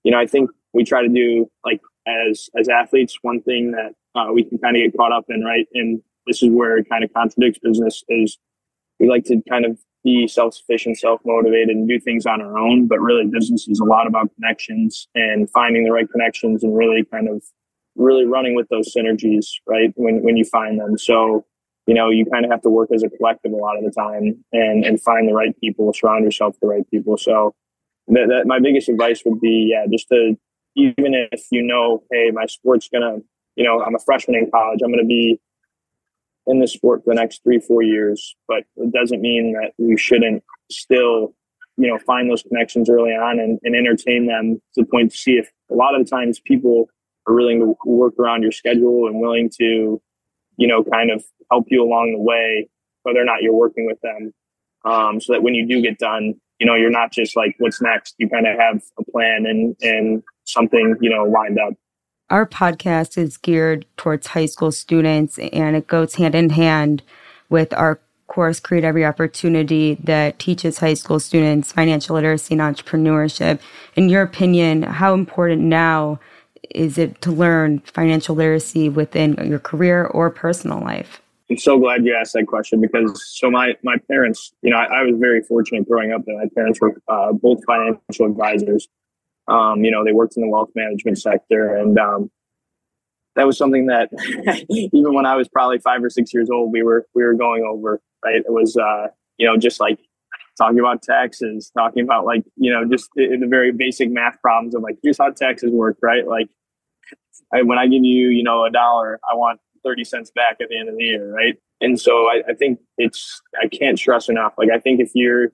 you 0.04 0.12
know 0.12 0.20
I 0.20 0.28
think 0.28 0.50
we 0.74 0.84
try 0.84 1.02
to 1.02 1.10
do 1.10 1.50
like 1.66 1.82
as 2.08 2.50
as 2.58 2.70
athletes 2.70 3.18
one 3.22 3.42
thing 3.42 3.72
that 3.72 3.94
uh, 4.16 4.32
we 4.34 4.44
can 4.44 4.58
kind 4.58 4.76
of 4.76 4.84
get 4.84 4.98
caught 4.98 5.12
up 5.12 5.26
in 5.30 5.44
right 5.44 5.68
and 5.74 6.02
this 6.26 6.44
is 6.44 6.50
where 6.50 6.78
it 6.78 6.88
kind 6.90 7.04
of 7.04 7.14
contradicts 7.14 7.60
business 7.60 8.04
is 8.10 8.38
we 9.00 9.08
like 9.08 9.24
to 9.26 9.42
kind 9.50 9.66
of 9.66 9.78
be 10.04 10.28
self-sufficient, 10.28 10.98
self-motivated, 10.98 11.70
and 11.70 11.88
do 11.88 12.00
things 12.00 12.26
on 12.26 12.42
our 12.42 12.58
own. 12.58 12.88
But 12.88 13.00
really, 13.00 13.26
business 13.26 13.68
is 13.68 13.80
a 13.80 13.84
lot 13.84 14.08
about 14.08 14.34
connections 14.36 15.08
and 15.16 15.50
finding 15.52 15.84
the 15.84 15.92
right 15.92 16.10
connections 16.10 16.64
and 16.64 16.76
really 16.76 17.04
kind 17.04 17.28
of 17.28 17.44
really 17.96 18.26
running 18.26 18.56
with 18.56 18.70
those 18.70 18.94
synergies, 18.96 19.46
right? 19.68 19.92
When 19.96 20.24
when 20.24 20.38
you 20.38 20.46
find 20.46 20.80
them, 20.80 20.98
so 20.98 21.46
you 21.88 21.94
know 21.94 22.10
you 22.10 22.26
kind 22.26 22.46
of 22.46 22.52
have 22.52 22.62
to 22.62 22.70
work 22.70 22.90
as 22.94 23.04
a 23.04 23.10
collective 23.10 23.52
a 23.52 23.56
lot 23.56 23.78
of 23.78 23.84
the 23.84 23.92
time 23.92 24.44
and 24.54 24.86
and 24.86 25.02
find 25.02 25.28
the 25.28 25.34
right 25.34 25.54
people, 25.60 25.92
surround 25.94 26.24
yourself 26.24 26.54
with 26.54 26.62
the 26.62 26.68
right 26.68 26.90
people. 26.90 27.18
So 27.18 27.54
that, 28.08 28.28
that 28.30 28.44
my 28.46 28.60
biggest 28.60 28.88
advice 28.88 29.24
would 29.26 29.42
be, 29.42 29.72
yeah, 29.72 29.86
just 29.92 30.08
to 30.10 30.38
even 30.78 31.28
if 31.32 31.46
you 31.52 31.64
know, 31.64 32.04
hey, 32.12 32.32
my 32.32 32.46
sport's 32.46 32.88
gonna, 32.88 33.18
you 33.56 33.66
know, 33.66 33.82
I'm 33.82 33.96
a 33.96 34.00
freshman 34.00 34.36
in 34.36 34.52
college, 34.52 34.80
I'm 34.84 34.92
gonna 34.92 35.04
be 35.04 35.42
in 36.46 36.60
the 36.60 36.68
sport 36.68 37.04
for 37.04 37.14
the 37.14 37.20
next 37.20 37.44
three, 37.44 37.60
four 37.60 37.82
years. 37.82 38.36
But 38.48 38.64
it 38.78 38.94
doesn't 38.94 39.22
mean 39.22 39.54
that 39.54 39.74
you 39.78 39.98
shouldn't 39.98 40.44
still, 40.72 41.34
you 41.78 41.88
know, 41.88 41.98
find 42.00 42.30
those 42.30 42.44
connections 42.44 42.90
early 42.90 43.12
on 43.12 43.40
and, 43.40 43.60
and 43.64 43.76
entertain 43.76 44.28
them 44.28 44.62
to 44.76 44.82
the 44.82 44.88
point 44.88 45.12
to 45.12 45.18
see 45.18 45.34
if 45.34 45.52
a 45.70 45.76
lot 45.76 45.94
of 45.94 46.06
the 46.06 46.10
times 46.10 46.40
people 46.40 46.90
are 47.28 47.36
willing 47.36 47.60
to 47.60 47.76
work 47.86 48.14
around 48.20 48.44
your 48.44 48.52
schedule 48.52 49.08
and 49.08 49.20
willing 49.20 49.50
to, 49.60 50.02
you 50.58 50.68
know, 50.68 50.84
kind 50.84 51.12
of 51.12 51.24
help 51.52 51.66
you 51.70 51.84
along 51.84 52.14
the 52.14 52.20
way, 52.20 52.70
whether 53.04 53.20
or 53.20 53.26
not 53.26 53.42
you're 53.42 53.54
working 53.54 53.86
with 53.86 54.00
them. 54.02 54.34
Um, 54.86 55.20
so 55.20 55.34
that 55.34 55.44
when 55.44 55.54
you 55.54 55.68
do 55.68 55.82
get 55.82 55.98
done, 55.98 56.36
you 56.60 56.66
know, 56.66 56.76
you're 56.76 56.90
not 56.90 57.12
just 57.12 57.36
like, 57.36 57.56
what's 57.60 57.82
next? 57.82 58.16
You 58.18 58.30
kind 58.30 58.48
of 58.48 58.58
have 58.58 58.82
a 58.98 59.04
plan 59.12 59.46
and, 59.46 59.76
and 59.82 60.24
something, 60.48 60.96
you 61.02 61.10
know, 61.10 61.24
lined 61.24 61.60
up. 61.60 61.74
Our 62.30 62.46
podcast 62.46 63.18
is 63.18 63.38
geared 63.38 63.86
towards 63.96 64.28
high 64.28 64.48
school 64.48 64.72
students 64.72 65.40
and 65.40 65.76
it 65.76 65.88
goes 65.88 66.16
hand 66.16 66.36
in 66.36 66.50
hand 66.50 67.04
with 67.50 67.74
our 67.74 68.02
course 68.28 68.60
create 68.60 68.84
every 68.84 69.06
opportunity 69.06 69.96
that 70.04 70.38
teaches 70.38 70.80
high 70.80 70.94
school 70.94 71.20
students 71.20 71.72
financial 71.72 72.16
literacy 72.16 72.54
and 72.54 72.62
entrepreneurship. 72.62 73.60
In 73.96 74.10
your 74.10 74.22
opinion 74.22 74.84
how 74.84 75.14
important 75.14 75.62
now 75.62 76.20
is 76.70 76.98
it 76.98 77.22
to 77.22 77.32
learn 77.32 77.80
financial 77.80 78.36
literacy 78.36 78.90
within 78.90 79.36
your 79.48 79.60
career 79.60 80.06
or 80.06 80.30
personal 80.30 80.82
life? 80.82 81.22
I'm 81.50 81.58
so 81.58 81.80
glad 81.80 82.06
you 82.06 82.14
asked 82.14 82.34
that 82.34 82.46
question 82.46 82.82
because 82.82 83.26
so 83.26 83.50
my 83.50 83.76
my 83.82 83.96
parents 84.12 84.52
you 84.62 84.72
know 84.72 84.78
i, 84.78 85.00
I 85.00 85.04
was 85.04 85.16
very 85.18 85.42
fortunate 85.44 85.88
growing 85.88 86.12
up 86.12 86.26
that 86.26 86.34
my 86.34 86.50
parents 86.54 86.82
were 86.82 87.02
uh, 87.08 87.32
both 87.32 87.64
financial 87.66 88.26
advisors 88.26 88.90
um, 89.48 89.84
you 89.84 89.92
know, 89.92 90.04
they 90.04 90.12
worked 90.12 90.36
in 90.36 90.44
the 90.44 90.50
wealth 90.50 90.70
management 90.76 91.20
sector, 91.20 91.76
and 91.76 91.98
um, 91.98 92.30
that 93.36 93.46
was 93.46 93.58
something 93.58 93.86
that 93.86 94.10
even 94.70 95.14
when 95.14 95.26
I 95.26 95.36
was 95.36 95.48
probably 95.48 95.80
five 95.80 96.04
or 96.04 96.10
six 96.10 96.34
years 96.34 96.50
old, 96.50 96.72
we 96.72 96.84
were 96.84 97.06
we 97.16 97.24
were 97.24 97.34
going 97.34 97.64
over. 97.64 98.02
Right, 98.26 98.38
it 98.38 98.52
was 98.52 98.76
uh, 98.76 99.08
you 99.38 99.48
know 99.48 99.58
just 99.58 99.80
like 99.80 100.00
talking 100.58 100.80
about 100.80 101.02
taxes, 101.02 101.72
talking 101.78 102.04
about 102.04 102.26
like 102.26 102.44
you 102.58 102.72
know 102.72 102.84
just 102.84 103.10
the, 103.16 103.38
the 103.38 103.48
very 103.48 103.72
basic 103.72 104.10
math 104.10 104.42
problems 104.42 104.76
of 104.76 104.82
like 104.82 104.98
here's 105.02 105.18
how 105.18 105.30
taxes 105.30 105.72
work. 105.72 105.98
Right, 106.02 106.28
like 106.28 106.50
I, 107.54 107.62
when 107.62 107.78
I 107.78 107.86
give 107.86 108.04
you 108.04 108.30
you 108.30 108.44
know 108.44 108.66
a 108.66 108.72
dollar, 108.72 109.20
I 109.32 109.36
want 109.36 109.62
thirty 109.84 110.04
cents 110.04 110.30
back 110.32 110.58
at 110.62 110.68
the 110.70 110.78
end 110.78 110.90
of 110.90 110.98
the 110.98 111.04
year. 111.04 111.32
Right, 111.34 111.56
and 111.80 111.98
so 112.00 112.28
I, 112.28 112.42
I 112.50 112.54
think 112.54 112.80
it's 112.98 113.42
I 113.62 113.70
can't 113.70 113.98
stress 113.98 114.28
enough. 114.28 114.56
Like 114.58 114.72
I 114.74 114.80
think 114.80 115.00
if 115.00 115.12
you're 115.14 115.46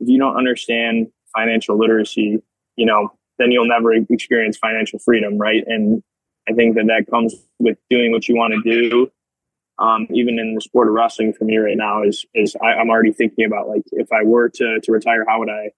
if 0.00 0.08
you 0.08 0.18
don't 0.18 0.36
understand 0.36 1.08
financial 1.36 1.76
literacy, 1.76 2.40
you 2.76 2.86
know 2.86 3.12
then 3.38 3.50
you'll 3.50 3.68
never 3.68 3.92
experience 3.94 4.56
financial 4.56 4.98
freedom, 4.98 5.38
right? 5.38 5.64
And 5.66 6.02
I 6.48 6.52
think 6.52 6.76
that 6.76 6.86
that 6.86 7.10
comes 7.10 7.34
with 7.58 7.78
doing 7.90 8.12
what 8.12 8.28
you 8.28 8.36
want 8.36 8.54
to 8.54 8.70
do. 8.70 9.10
Um, 9.78 10.06
even 10.12 10.38
in 10.38 10.54
the 10.54 10.60
sport 10.60 10.86
of 10.86 10.94
wrestling 10.94 11.32
for 11.32 11.44
me 11.44 11.56
right 11.56 11.76
now 11.76 12.04
is 12.04 12.24
is 12.32 12.54
I, 12.62 12.80
am 12.80 12.90
already 12.90 13.12
thinking 13.12 13.44
about 13.44 13.68
like 13.68 13.82
if 13.90 14.12
I 14.12 14.22
were 14.22 14.48
to 14.48 14.80
to 14.80 14.92
retire, 14.92 15.24
how 15.26 15.40
would 15.40 15.50
I, 15.50 15.70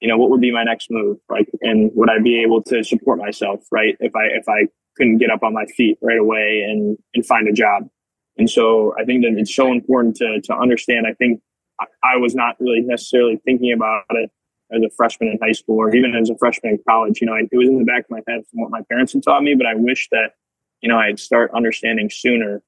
you 0.00 0.08
know, 0.08 0.18
what 0.18 0.28
would 0.28 0.42
be 0.42 0.52
my 0.52 0.62
next 0.62 0.88
move, 0.90 1.16
like, 1.30 1.48
and 1.62 1.90
would 1.94 2.10
I 2.10 2.18
be 2.18 2.42
able 2.42 2.62
to 2.64 2.84
support 2.84 3.18
myself, 3.18 3.60
right? 3.72 3.96
If 3.98 4.14
I 4.14 4.24
if 4.24 4.46
I 4.46 4.68
couldn't 4.96 5.18
get 5.18 5.30
up 5.30 5.42
on 5.42 5.54
my 5.54 5.64
feet 5.64 5.96
right 6.02 6.18
away 6.18 6.66
and 6.68 6.98
and 7.14 7.24
find 7.24 7.48
a 7.48 7.52
job, 7.52 7.88
and 8.36 8.50
so 8.50 8.94
I 9.00 9.04
think 9.06 9.22
that 9.22 9.32
it's 9.38 9.54
so 9.54 9.72
important 9.72 10.16
to 10.16 10.42
to 10.42 10.54
understand. 10.54 11.06
I 11.06 11.14
think 11.14 11.40
I, 11.80 11.86
I 12.04 12.16
was 12.18 12.34
not 12.34 12.56
really 12.60 12.82
necessarily 12.82 13.40
thinking 13.46 13.72
about 13.72 14.04
it 14.10 14.30
as 14.72 14.82
a 14.82 14.90
freshman 14.90 15.30
in 15.30 15.38
high 15.42 15.52
school 15.52 15.76
or 15.76 15.94
even 15.94 16.14
as 16.14 16.30
a 16.30 16.36
freshman 16.36 16.74
in 16.74 16.80
college. 16.88 17.20
You 17.20 17.26
know, 17.26 17.34
it 17.34 17.48
was 17.52 17.68
in 17.68 17.78
the 17.78 17.84
back 17.84 18.04
of 18.04 18.10
my 18.10 18.22
head 18.28 18.42
from 18.50 18.60
what 18.60 18.70
my 18.70 18.82
parents 18.88 19.12
had 19.12 19.22
taught 19.22 19.42
me, 19.42 19.54
but 19.54 19.66
I 19.66 19.74
wish 19.74 20.08
that, 20.12 20.32
you 20.80 20.88
know, 20.88 20.98
I'd 20.98 21.18
start 21.18 21.50
understanding 21.54 22.10
sooner, 22.10 22.62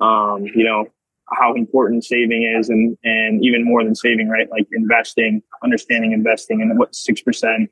um, 0.00 0.44
you 0.54 0.64
know, 0.64 0.86
how 1.32 1.54
important 1.54 2.04
saving 2.04 2.42
is 2.42 2.68
and, 2.68 2.96
and 3.02 3.44
even 3.44 3.64
more 3.64 3.82
than 3.82 3.94
saving, 3.94 4.28
right? 4.28 4.48
Like 4.50 4.68
investing, 4.72 5.42
understanding 5.62 6.12
investing 6.12 6.62
and 6.62 6.78
what 6.78 6.92
6% 6.92 7.68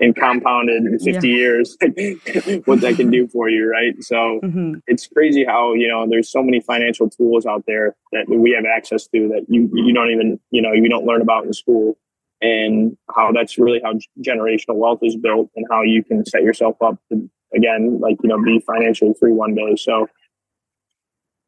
and 0.00 0.16
compounded 0.16 0.84
in 0.84 0.98
50 0.98 1.28
yeah. 1.28 1.34
years, 1.34 1.76
what 2.64 2.80
that 2.80 2.94
can 2.96 3.10
do 3.10 3.28
for 3.28 3.48
you, 3.48 3.70
right? 3.70 3.94
So 4.02 4.40
mm-hmm. 4.42 4.74
it's 4.86 5.06
crazy 5.06 5.44
how, 5.44 5.74
you 5.74 5.88
know, 5.88 6.06
there's 6.08 6.28
so 6.28 6.42
many 6.42 6.60
financial 6.60 7.08
tools 7.08 7.46
out 7.46 7.64
there 7.66 7.94
that 8.12 8.28
we 8.28 8.52
have 8.52 8.64
access 8.64 9.06
to 9.08 9.28
that 9.28 9.46
you, 9.48 9.70
you 9.74 9.92
don't 9.92 10.10
even, 10.10 10.40
you 10.50 10.60
know, 10.60 10.72
you 10.72 10.88
don't 10.88 11.04
learn 11.04 11.22
about 11.22 11.44
in 11.44 11.52
school 11.52 11.96
and 12.42 12.96
how 13.14 13.32
that's 13.32 13.56
really 13.58 13.80
how 13.82 13.94
generational 14.20 14.74
wealth 14.74 14.98
is 15.02 15.16
built 15.16 15.48
and 15.56 15.64
how 15.70 15.82
you 15.82 16.02
can 16.04 16.26
set 16.26 16.42
yourself 16.42 16.76
up 16.82 16.96
to 17.10 17.30
again 17.54 17.98
like 18.00 18.16
you 18.22 18.28
know 18.28 18.42
be 18.42 18.60
financially 18.66 19.14
free 19.18 19.32
one 19.32 19.54
day. 19.54 19.76
So 19.76 20.06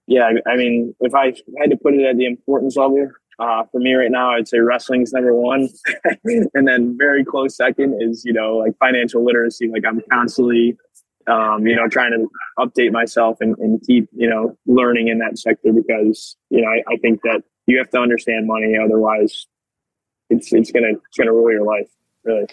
yeah 0.07 0.31
i 0.47 0.57
mean 0.57 0.95
if 1.01 1.15
i 1.15 1.33
had 1.59 1.71
to 1.71 1.77
put 1.77 1.95
it 1.95 2.05
at 2.05 2.17
the 2.19 2.27
importance 2.27 2.77
level 2.77 3.11
uh, 3.39 3.65
for 3.73 3.81
me 3.81 3.95
right 3.95 4.11
now 4.11 4.31
i'd 4.33 4.47
say 4.47 4.59
wrestling's 4.59 5.13
number 5.13 5.35
one. 5.35 5.69
And 6.55 6.69
then 6.69 6.97
very 6.97 7.25
close 7.25 7.57
second 7.57 8.01
is 8.01 8.25
you 8.25 8.33
know 8.33 8.59
like 8.59 8.77
financial 8.79 9.25
literacy. 9.25 9.69
Like 9.69 9.85
i'm 9.87 10.01
constantly 10.11 10.77
um, 11.27 11.67
you 11.67 11.75
know 11.75 11.89
trying 11.89 12.13
to 12.13 12.29
update 12.59 12.93
myself 12.93 13.39
and, 13.41 13.57
and, 13.59 13.81
keep 13.87 14.09
you 14.13 14.29
know 14.29 14.57
learning 14.67 15.09
in 15.09 15.19
that 15.21 15.39
sector 15.39 15.73
because 15.73 16.37
you 16.51 16.61
know 16.61 16.69
I, 16.69 16.83
I 16.93 16.97
think 16.99 17.23
that 17.23 17.43
you 17.67 17.79
have 17.79 17.89
to 17.91 17.99
understand 17.99 18.47
money 18.47 18.77
otherwise 18.77 19.47
it's 20.31 20.53
it's 20.53 20.71
gonna 20.71 20.91
it's 20.91 21.19
gonna 21.19 21.33
rule 21.33 21.53
your 21.53 21.65
life 21.65 21.89
really. 22.25 22.47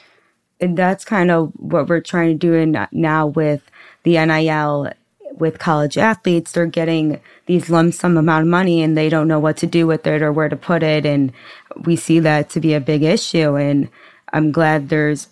And 0.59 0.77
that's 0.77 1.03
kind 1.03 1.31
of 1.31 1.51
what 1.55 1.89
we're 1.89 2.01
trying 2.01 2.29
to 2.29 2.35
do 2.35 2.53
in, 2.53 2.87
now 2.91 3.25
with 3.25 3.63
the 4.03 4.23
NIL 4.23 4.91
with 5.37 5.57
college 5.59 5.97
athletes. 5.97 6.51
They're 6.51 6.67
getting 6.67 7.19
these 7.47 7.69
lump 7.69 7.93
sum 7.95 8.15
amount 8.15 8.43
of 8.43 8.47
money 8.47 8.83
and 8.83 8.95
they 8.95 9.09
don't 9.09 9.27
know 9.27 9.39
what 9.39 9.57
to 9.57 9.67
do 9.67 9.87
with 9.87 10.05
it 10.05 10.21
or 10.21 10.31
where 10.31 10.49
to 10.49 10.55
put 10.55 10.83
it. 10.83 11.05
And 11.05 11.33
we 11.83 11.95
see 11.95 12.19
that 12.19 12.49
to 12.51 12.59
be 12.59 12.73
a 12.73 12.79
big 12.79 13.01
issue. 13.01 13.55
And 13.55 13.89
I'm 14.33 14.51
glad 14.51 14.89
there's 14.89 15.29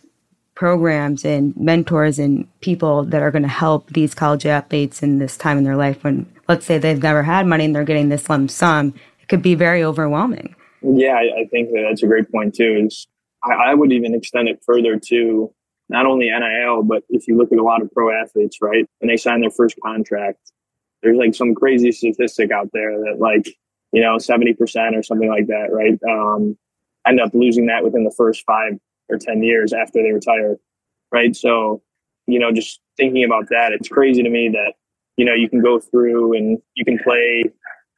programs 0.55 1.23
and 1.23 1.55
mentors 1.55 2.19
and 2.19 2.47
people 2.59 3.03
that 3.05 3.21
are 3.21 3.31
going 3.31 3.43
to 3.43 3.47
help 3.47 3.87
these 3.91 4.13
college 4.13 4.45
athletes 4.45 5.01
in 5.01 5.19
this 5.19 5.37
time 5.37 5.57
in 5.57 5.63
their 5.63 5.77
life 5.77 6.03
when, 6.03 6.25
let's 6.47 6.65
say, 6.65 6.77
they've 6.77 7.01
never 7.01 7.23
had 7.23 7.45
money 7.45 7.65
and 7.65 7.75
they're 7.75 7.83
getting 7.83 8.09
this 8.09 8.29
lump 8.29 8.51
sum. 8.51 8.93
It 9.21 9.29
could 9.29 9.41
be 9.41 9.55
very 9.55 9.83
overwhelming. 9.83 10.55
Yeah, 10.81 11.13
I, 11.13 11.41
I 11.41 11.45
think 11.51 11.69
that 11.71 11.85
that's 11.87 12.03
a 12.03 12.07
great 12.07 12.31
point 12.31 12.55
too. 12.55 12.85
Is 12.85 13.07
I, 13.43 13.71
I 13.71 13.73
would 13.73 13.91
even 13.91 14.15
extend 14.15 14.47
it 14.47 14.61
further 14.65 14.97
to 15.07 15.53
not 15.89 16.05
only 16.05 16.29
NIL, 16.29 16.83
but 16.83 17.03
if 17.09 17.27
you 17.27 17.37
look 17.37 17.51
at 17.51 17.57
a 17.57 17.63
lot 17.63 17.81
of 17.81 17.91
pro 17.91 18.11
athletes, 18.11 18.57
right, 18.61 18.85
when 18.99 19.09
they 19.09 19.17
sign 19.17 19.41
their 19.41 19.51
first 19.51 19.75
contract, 19.83 20.39
there's 21.01 21.17
like 21.17 21.35
some 21.35 21.55
crazy 21.55 21.91
statistic 21.91 22.51
out 22.51 22.69
there 22.73 22.91
that 22.99 23.17
like 23.19 23.47
you 23.91 24.01
know 24.01 24.15
70% 24.17 24.57
or 24.97 25.03
something 25.03 25.29
like 25.29 25.47
that, 25.47 25.69
right, 25.71 25.99
um, 26.09 26.57
end 27.07 27.19
up 27.19 27.33
losing 27.33 27.67
that 27.67 27.83
within 27.83 28.03
the 28.03 28.13
first 28.15 28.43
five 28.45 28.73
or 29.09 29.17
10 29.17 29.41
years 29.41 29.73
after 29.73 30.03
they 30.03 30.11
retire, 30.11 30.57
right? 31.11 31.35
So 31.35 31.81
you 32.27 32.39
know, 32.39 32.51
just 32.51 32.79
thinking 32.95 33.23
about 33.23 33.49
that, 33.49 33.71
it's 33.73 33.89
crazy 33.89 34.21
to 34.23 34.29
me 34.29 34.49
that 34.49 34.73
you 35.17 35.25
know, 35.25 35.33
you 35.33 35.49
can 35.49 35.61
go 35.61 35.81
through 35.81 36.33
and 36.37 36.59
you 36.75 36.85
can 36.85 36.97
play, 36.97 37.43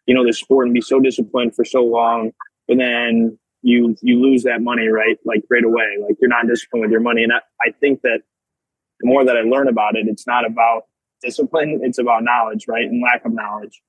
you 0.07 0.15
know, 0.15 0.25
the 0.25 0.33
sport 0.33 0.65
and 0.65 0.73
be 0.73 0.81
so 0.81 0.99
disciplined 0.99 1.55
for 1.55 1.63
so 1.63 1.83
long, 1.83 2.31
but 2.71 2.77
then 2.77 3.37
you 3.63 3.97
you 4.01 4.21
lose 4.21 4.43
that 4.43 4.61
money 4.61 4.87
right 4.87 5.17
like 5.25 5.43
right 5.49 5.65
away. 5.65 5.97
Like 6.01 6.15
you're 6.21 6.29
not 6.29 6.47
disciplined 6.47 6.83
with 6.83 6.91
your 6.91 7.01
money. 7.01 7.21
And 7.21 7.33
I, 7.33 7.39
I 7.61 7.71
think 7.81 8.01
that 8.03 8.21
the 9.01 9.07
more 9.09 9.25
that 9.25 9.35
I 9.35 9.41
learn 9.41 9.67
about 9.67 9.97
it, 9.97 10.07
it's 10.07 10.25
not 10.25 10.45
about 10.45 10.83
discipline, 11.21 11.81
it's 11.83 11.97
about 11.97 12.23
knowledge, 12.23 12.65
right? 12.69 12.85
And 12.85 13.03
lack 13.03 13.25
of 13.25 13.33
knowledge. 13.33 13.81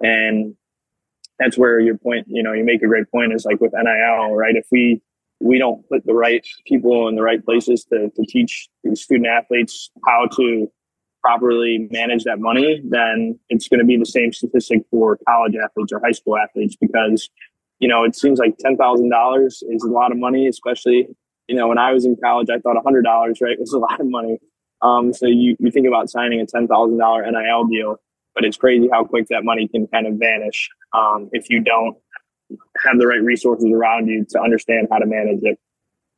And 0.00 0.54
that's 1.38 1.58
where 1.58 1.80
your 1.80 1.98
point, 1.98 2.28
you 2.28 2.42
know, 2.42 2.54
you 2.54 2.64
make 2.64 2.82
a 2.82 2.86
great 2.86 3.10
point 3.10 3.34
is 3.34 3.44
like 3.44 3.60
with 3.60 3.74
NIL, 3.74 4.34
right? 4.34 4.56
If 4.56 4.64
we 4.72 5.02
we 5.38 5.58
don't 5.58 5.86
put 5.90 6.06
the 6.06 6.14
right 6.14 6.46
people 6.66 7.06
in 7.08 7.14
the 7.14 7.22
right 7.22 7.44
places 7.44 7.84
to, 7.92 8.08
to 8.08 8.24
teach 8.26 8.70
these 8.84 9.02
student 9.02 9.26
athletes 9.26 9.90
how 10.06 10.28
to 10.36 10.70
properly 11.22 11.88
manage 11.90 12.24
that 12.24 12.40
money, 12.40 12.82
then 12.88 13.38
it's 13.48 13.68
going 13.68 13.80
to 13.80 13.86
be 13.86 13.98
the 13.98 14.06
same 14.06 14.32
statistic 14.32 14.80
for 14.90 15.18
college 15.28 15.54
athletes 15.62 15.92
or 15.92 16.00
high 16.02 16.12
school 16.12 16.36
athletes 16.38 16.76
because, 16.80 17.28
you 17.80 17.88
know, 17.88 18.04
it 18.04 18.14
seems 18.14 18.38
like 18.38 18.56
$10,000 18.58 19.46
is 19.46 19.82
a 19.82 19.90
lot 19.90 20.12
of 20.12 20.18
money, 20.18 20.46
especially, 20.46 21.08
you 21.48 21.56
know, 21.56 21.66
when 21.66 21.78
I 21.78 21.92
was 21.92 22.04
in 22.04 22.16
college, 22.22 22.48
I 22.50 22.58
thought 22.58 22.76
$100, 22.76 23.04
right, 23.40 23.56
was 23.58 23.72
a 23.72 23.78
lot 23.78 24.00
of 24.00 24.06
money. 24.06 24.38
Um, 24.82 25.12
so 25.12 25.26
you, 25.26 25.56
you 25.58 25.70
think 25.70 25.86
about 25.86 26.08
signing 26.08 26.40
a 26.40 26.46
$10,000 26.46 26.68
NIL 26.68 27.64
deal, 27.66 27.96
but 28.34 28.44
it's 28.44 28.56
crazy 28.56 28.88
how 28.92 29.04
quick 29.04 29.26
that 29.28 29.44
money 29.44 29.66
can 29.66 29.86
kind 29.88 30.06
of 30.06 30.14
vanish 30.14 30.68
um, 30.92 31.28
if 31.32 31.50
you 31.50 31.60
don't 31.60 31.96
have 32.84 32.98
the 32.98 33.06
right 33.06 33.22
resources 33.22 33.70
around 33.72 34.08
you 34.08 34.24
to 34.30 34.40
understand 34.40 34.88
how 34.90 34.98
to 34.98 35.06
manage 35.06 35.40
it. 35.42 35.58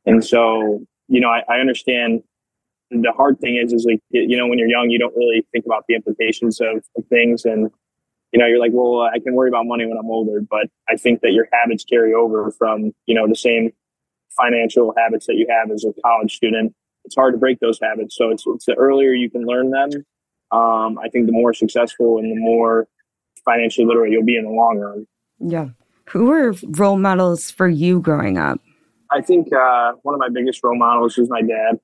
And 0.05 0.23
so, 0.23 0.85
you 1.07 1.19
know, 1.19 1.29
I, 1.29 1.43
I 1.49 1.59
understand 1.59 2.23
the 2.89 3.11
hard 3.15 3.39
thing 3.39 3.55
is, 3.55 3.73
is 3.73 3.85
like, 3.85 3.99
you 4.09 4.37
know, 4.37 4.47
when 4.47 4.59
you're 4.59 4.67
young, 4.67 4.89
you 4.89 4.99
don't 4.99 5.15
really 5.15 5.45
think 5.51 5.65
about 5.65 5.85
the 5.87 5.95
implications 5.95 6.59
of, 6.61 6.83
of 6.97 7.05
things. 7.09 7.45
And, 7.45 7.71
you 8.33 8.39
know, 8.39 8.47
you're 8.47 8.59
like, 8.59 8.71
well, 8.73 9.01
I 9.01 9.19
can 9.19 9.35
worry 9.35 9.47
about 9.47 9.65
money 9.67 9.85
when 9.85 9.97
I'm 9.97 10.09
older. 10.09 10.41
But 10.41 10.67
I 10.89 10.97
think 10.97 11.21
that 11.21 11.31
your 11.31 11.47
habits 11.53 11.85
carry 11.85 12.13
over 12.13 12.51
from, 12.51 12.91
you 13.05 13.15
know, 13.15 13.27
the 13.27 13.35
same 13.35 13.71
financial 14.35 14.93
habits 14.97 15.27
that 15.27 15.35
you 15.35 15.47
have 15.49 15.71
as 15.71 15.85
a 15.85 15.93
college 16.01 16.35
student. 16.35 16.73
It's 17.05 17.15
hard 17.15 17.35
to 17.35 17.37
break 17.37 17.59
those 17.59 17.79
habits. 17.79 18.17
So 18.17 18.31
it's, 18.31 18.43
it's 18.47 18.65
the 18.65 18.73
earlier 18.73 19.13
you 19.13 19.29
can 19.29 19.45
learn 19.45 19.69
them, 19.69 19.91
um, 20.51 20.97
I 20.99 21.09
think 21.09 21.25
the 21.25 21.31
more 21.31 21.53
successful 21.53 22.17
and 22.17 22.31
the 22.31 22.39
more 22.39 22.87
financially 23.45 23.85
literate 23.85 24.11
you'll 24.11 24.25
be 24.25 24.37
in 24.37 24.45
the 24.45 24.51
long 24.51 24.79
run. 24.79 25.07
Yeah. 25.39 25.69
Who 26.09 26.25
were 26.25 26.53
role 26.63 26.97
models 26.97 27.51
for 27.51 27.67
you 27.67 27.99
growing 27.99 28.37
up? 28.37 28.59
I 29.11 29.21
think 29.21 29.53
uh, 29.53 29.93
one 30.03 30.15
of 30.15 30.19
my 30.19 30.29
biggest 30.29 30.63
role 30.63 30.77
models 30.77 31.17
was 31.17 31.29
my 31.29 31.41
dad. 31.41 31.79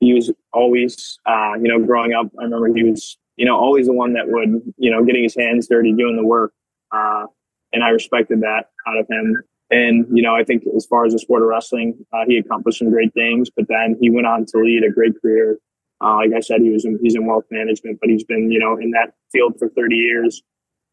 He 0.00 0.12
was 0.12 0.32
always, 0.52 1.18
uh, 1.26 1.54
you 1.60 1.68
know, 1.68 1.84
growing 1.84 2.12
up, 2.12 2.26
I 2.38 2.44
remember 2.44 2.68
he 2.74 2.82
was, 2.82 3.18
you 3.36 3.44
know, 3.44 3.56
always 3.56 3.86
the 3.86 3.92
one 3.92 4.14
that 4.14 4.28
would, 4.28 4.72
you 4.76 4.90
know, 4.90 5.04
getting 5.04 5.22
his 5.22 5.36
hands 5.36 5.68
dirty, 5.68 5.92
doing 5.92 6.16
the 6.16 6.24
work. 6.24 6.52
Uh, 6.92 7.26
and 7.72 7.84
I 7.84 7.90
respected 7.90 8.40
that 8.40 8.70
out 8.86 8.98
of 8.98 9.06
him. 9.08 9.42
And, 9.70 10.06
you 10.12 10.22
know, 10.22 10.34
I 10.34 10.44
think 10.44 10.62
as 10.76 10.86
far 10.86 11.04
as 11.04 11.12
the 11.12 11.18
sport 11.18 11.42
of 11.42 11.48
wrestling, 11.48 12.06
uh, 12.12 12.24
he 12.26 12.38
accomplished 12.38 12.78
some 12.78 12.90
great 12.90 13.12
things, 13.14 13.50
but 13.54 13.66
then 13.68 13.96
he 14.00 14.10
went 14.10 14.26
on 14.26 14.46
to 14.46 14.58
lead 14.58 14.84
a 14.84 14.90
great 14.90 15.20
career. 15.20 15.58
Uh, 16.00 16.16
like 16.16 16.30
I 16.36 16.40
said, 16.40 16.60
he 16.60 16.70
was 16.70 16.84
in, 16.84 16.98
he's 17.02 17.16
in 17.16 17.26
wealth 17.26 17.44
management, 17.50 17.98
but 18.00 18.08
he's 18.08 18.24
been, 18.24 18.50
you 18.50 18.60
know, 18.60 18.76
in 18.76 18.92
that 18.92 19.14
field 19.32 19.58
for 19.58 19.68
30 19.68 19.96
years. 19.96 20.42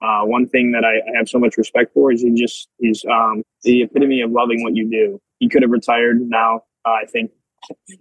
Uh, 0.01 0.21
one 0.23 0.47
thing 0.49 0.71
that 0.71 0.83
I, 0.83 0.95
I, 0.95 1.17
have 1.17 1.29
so 1.29 1.39
much 1.39 1.55
respect 1.57 1.93
for 1.93 2.11
is 2.11 2.21
he 2.21 2.33
just 2.33 2.67
he's 2.77 3.05
um, 3.05 3.41
the 3.61 3.83
epitome 3.83 4.19
of 4.19 4.31
loving 4.31 4.61
what 4.61 4.75
you 4.75 4.89
do. 4.89 5.21
He 5.39 5.47
could 5.47 5.61
have 5.61 5.71
retired 5.71 6.19
now, 6.19 6.63
uh, 6.85 6.89
I 6.89 7.05
think, 7.05 7.31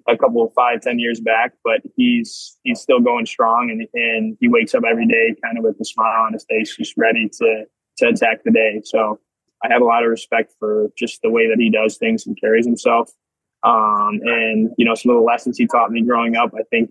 a 0.08 0.16
couple 0.16 0.42
of 0.44 0.52
five, 0.54 0.80
ten 0.80 0.98
years 0.98 1.20
back, 1.20 1.52
but 1.64 1.80
he's 1.96 2.58
he's 2.62 2.80
still 2.80 3.00
going 3.00 3.26
strong, 3.26 3.70
and 3.70 3.86
and 3.94 4.36
he 4.40 4.48
wakes 4.48 4.74
up 4.74 4.84
every 4.88 5.06
day 5.06 5.34
kind 5.42 5.58
of 5.58 5.64
with 5.64 5.80
a 5.80 5.84
smile 5.84 6.24
on 6.26 6.32
his 6.32 6.44
face, 6.48 6.76
just 6.76 6.94
ready 6.96 7.28
to 7.40 7.64
to 7.98 8.08
attack 8.08 8.44
the 8.44 8.50
day. 8.50 8.80
So 8.84 9.20
I 9.64 9.72
have 9.72 9.82
a 9.82 9.84
lot 9.84 10.04
of 10.04 10.10
respect 10.10 10.52
for 10.58 10.88
just 10.96 11.22
the 11.22 11.30
way 11.30 11.48
that 11.48 11.58
he 11.58 11.70
does 11.70 11.96
things 11.96 12.26
and 12.26 12.38
carries 12.40 12.66
himself. 12.66 13.10
Um, 13.64 14.20
and 14.24 14.70
you 14.76 14.84
know, 14.84 14.94
some 14.94 15.10
of 15.10 15.16
the 15.16 15.22
lessons 15.22 15.56
he 15.56 15.66
taught 15.66 15.90
me 15.92 16.02
growing 16.02 16.36
up, 16.36 16.52
I 16.58 16.62
think 16.70 16.90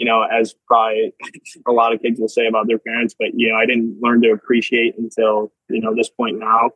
you 0.00 0.06
know, 0.06 0.22
as 0.22 0.54
probably 0.66 1.12
a 1.68 1.72
lot 1.72 1.92
of 1.92 2.00
kids 2.00 2.18
will 2.18 2.28
say 2.28 2.46
about 2.46 2.66
their 2.66 2.78
parents, 2.78 3.14
but, 3.16 3.28
you 3.34 3.50
know, 3.50 3.56
I 3.56 3.66
didn't 3.66 3.98
learn 4.00 4.22
to 4.22 4.30
appreciate 4.30 4.94
until, 4.98 5.52
you 5.68 5.80
know, 5.80 5.94
this 5.94 6.08
point 6.08 6.38
now. 6.38 6.70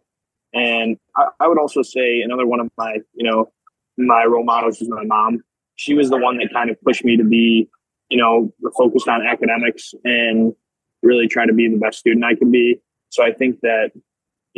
And 0.52 0.98
I, 1.16 1.28
I 1.40 1.48
would 1.48 1.58
also 1.58 1.82
say 1.82 2.20
another 2.20 2.46
one 2.46 2.60
of 2.60 2.68
my, 2.76 2.98
you 3.14 3.28
know, 3.28 3.50
my 3.96 4.24
role 4.24 4.44
models 4.44 4.80
was 4.80 4.88
my 4.88 5.04
mom. 5.04 5.42
She 5.76 5.94
was 5.94 6.10
the 6.10 6.16
one 6.16 6.38
that 6.38 6.50
kind 6.52 6.70
of 6.70 6.80
pushed 6.82 7.04
me 7.04 7.16
to 7.16 7.24
be, 7.24 7.68
you 8.08 8.18
know, 8.18 8.52
focused 8.76 9.08
on 9.08 9.26
academics 9.26 9.94
and 10.04 10.54
really 11.02 11.26
try 11.26 11.46
to 11.46 11.52
be 11.52 11.68
the 11.68 11.78
best 11.78 11.98
student 11.98 12.24
I 12.24 12.34
could 12.34 12.52
be. 12.52 12.80
So 13.10 13.24
I 13.24 13.32
think 13.32 13.60
that, 13.60 13.90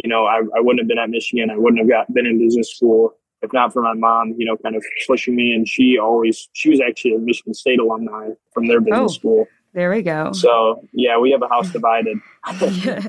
you 0.03 0.09
know, 0.09 0.27
I, 0.27 0.39
I 0.57 0.61
wouldn't 0.61 0.81
have 0.81 0.89
been 0.89 0.99
at 0.99 1.11
Michigan. 1.11 1.51
I 1.51 1.57
wouldn't 1.57 1.79
have 1.79 1.89
got 1.89 2.13
been 2.13 2.27
in 2.27 2.39
business 2.39 2.75
school 2.75 3.15
if 3.43 3.53
not 3.53 3.73
for 3.73 3.83
my 3.83 3.95
mom, 3.95 4.35
you 4.37 4.47
know, 4.47 4.57
kind 4.57 4.77
of 4.77 4.85
pushing 5.07 5.37
me. 5.37 5.53
And 5.53 5.69
she 5.69 5.99
always, 5.99 6.49
she 6.53 6.71
was 6.71 6.81
actually 6.81 7.15
a 7.15 7.19
Michigan 7.19 7.55
State 7.55 7.79
alumni 7.79 8.31
from 8.53 8.67
their 8.67 8.81
business 8.81 9.01
oh, 9.01 9.09
school. 9.09 9.47
There 9.73 9.91
we 9.91 10.03
go. 10.03 10.33
So 10.33 10.87
yeah, 10.93 11.19
we 11.19 11.31
have 11.33 11.43
a 11.43 11.49
house 11.49 11.71
divided, 11.71 12.19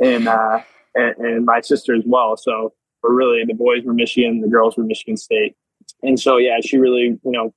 and, 0.01 0.27
uh, 0.27 0.59
and 0.95 1.15
and 1.17 1.45
my 1.45 1.61
sister 1.61 1.95
as 1.95 2.03
well. 2.05 2.35
So 2.35 2.73
we're 3.01 3.15
really 3.15 3.45
the 3.45 3.53
boys 3.53 3.83
were 3.85 3.93
Michigan, 3.93 4.41
the 4.41 4.49
girls 4.49 4.75
were 4.75 4.83
Michigan 4.83 5.15
State, 5.15 5.55
and 6.03 6.19
so 6.19 6.37
yeah, 6.37 6.57
she 6.63 6.77
really 6.77 7.19
you 7.23 7.31
know 7.31 7.53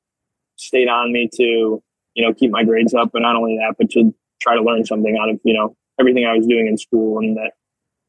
stayed 0.57 0.89
on 0.89 1.13
me 1.13 1.29
to 1.35 1.83
you 2.15 2.27
know 2.27 2.35
keep 2.35 2.51
my 2.51 2.65
grades 2.65 2.95
up, 2.95 3.15
and 3.15 3.23
not 3.23 3.37
only 3.37 3.57
that, 3.57 3.75
but 3.79 3.91
to 3.91 4.15
try 4.41 4.55
to 4.55 4.63
learn 4.63 4.85
something 4.85 5.19
out 5.21 5.31
of 5.31 5.41
you 5.45 5.55
know 5.55 5.77
everything 5.99 6.27
I 6.27 6.37
was 6.37 6.47
doing 6.47 6.67
in 6.67 6.79
school, 6.79 7.19
and 7.19 7.37
that 7.37 7.53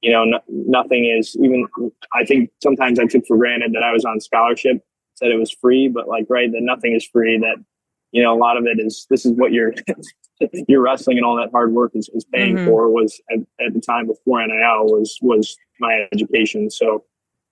you 0.02 0.12
know, 0.12 0.24
no, 0.24 0.40
nothing 0.48 1.06
is 1.06 1.38
even, 1.42 1.68
I 2.14 2.26
think 2.26 2.50
sometimes 2.62 3.00
I 3.00 3.06
took 3.06 3.26
for 3.28 3.38
granted 3.38 3.74
that 3.74 3.84
I 3.84 3.92
was 3.92 4.04
on 4.04 4.20
scholarship, 4.20 4.84
said 5.16 5.30
it 5.30 5.38
was 5.38 5.52
free, 5.52 5.88
but 5.88 6.08
like, 6.08 6.26
right, 6.28 6.52
that 6.52 6.62
nothing 6.62 6.96
is 6.96 7.08
free, 7.08 7.38
that, 7.38 7.64
you 8.12 8.22
know, 8.22 8.36
a 8.36 8.40
lot 8.40 8.58
of 8.58 8.66
it 8.66 8.80
is, 8.80 9.06
this 9.10 9.26
is 9.26 9.34
what 9.34 9.52
you're, 9.52 9.74
your 10.68 10.82
wrestling 10.82 11.18
and 11.18 11.26
all 11.26 11.36
that 11.36 11.52
hard 11.52 11.72
work 11.72 11.92
is, 11.94 12.10
is 12.14 12.26
paying 12.34 12.56
mm-hmm. 12.56 12.68
for 12.68 12.90
was 12.90 13.22
at, 13.32 13.40
at, 13.64 13.74
the 13.74 13.80
time 13.80 14.08
before 14.08 14.46
NIL 14.46 14.86
was, 14.86 15.20
was 15.22 15.56
my 15.80 16.08
education. 16.12 16.72
So 16.72 17.06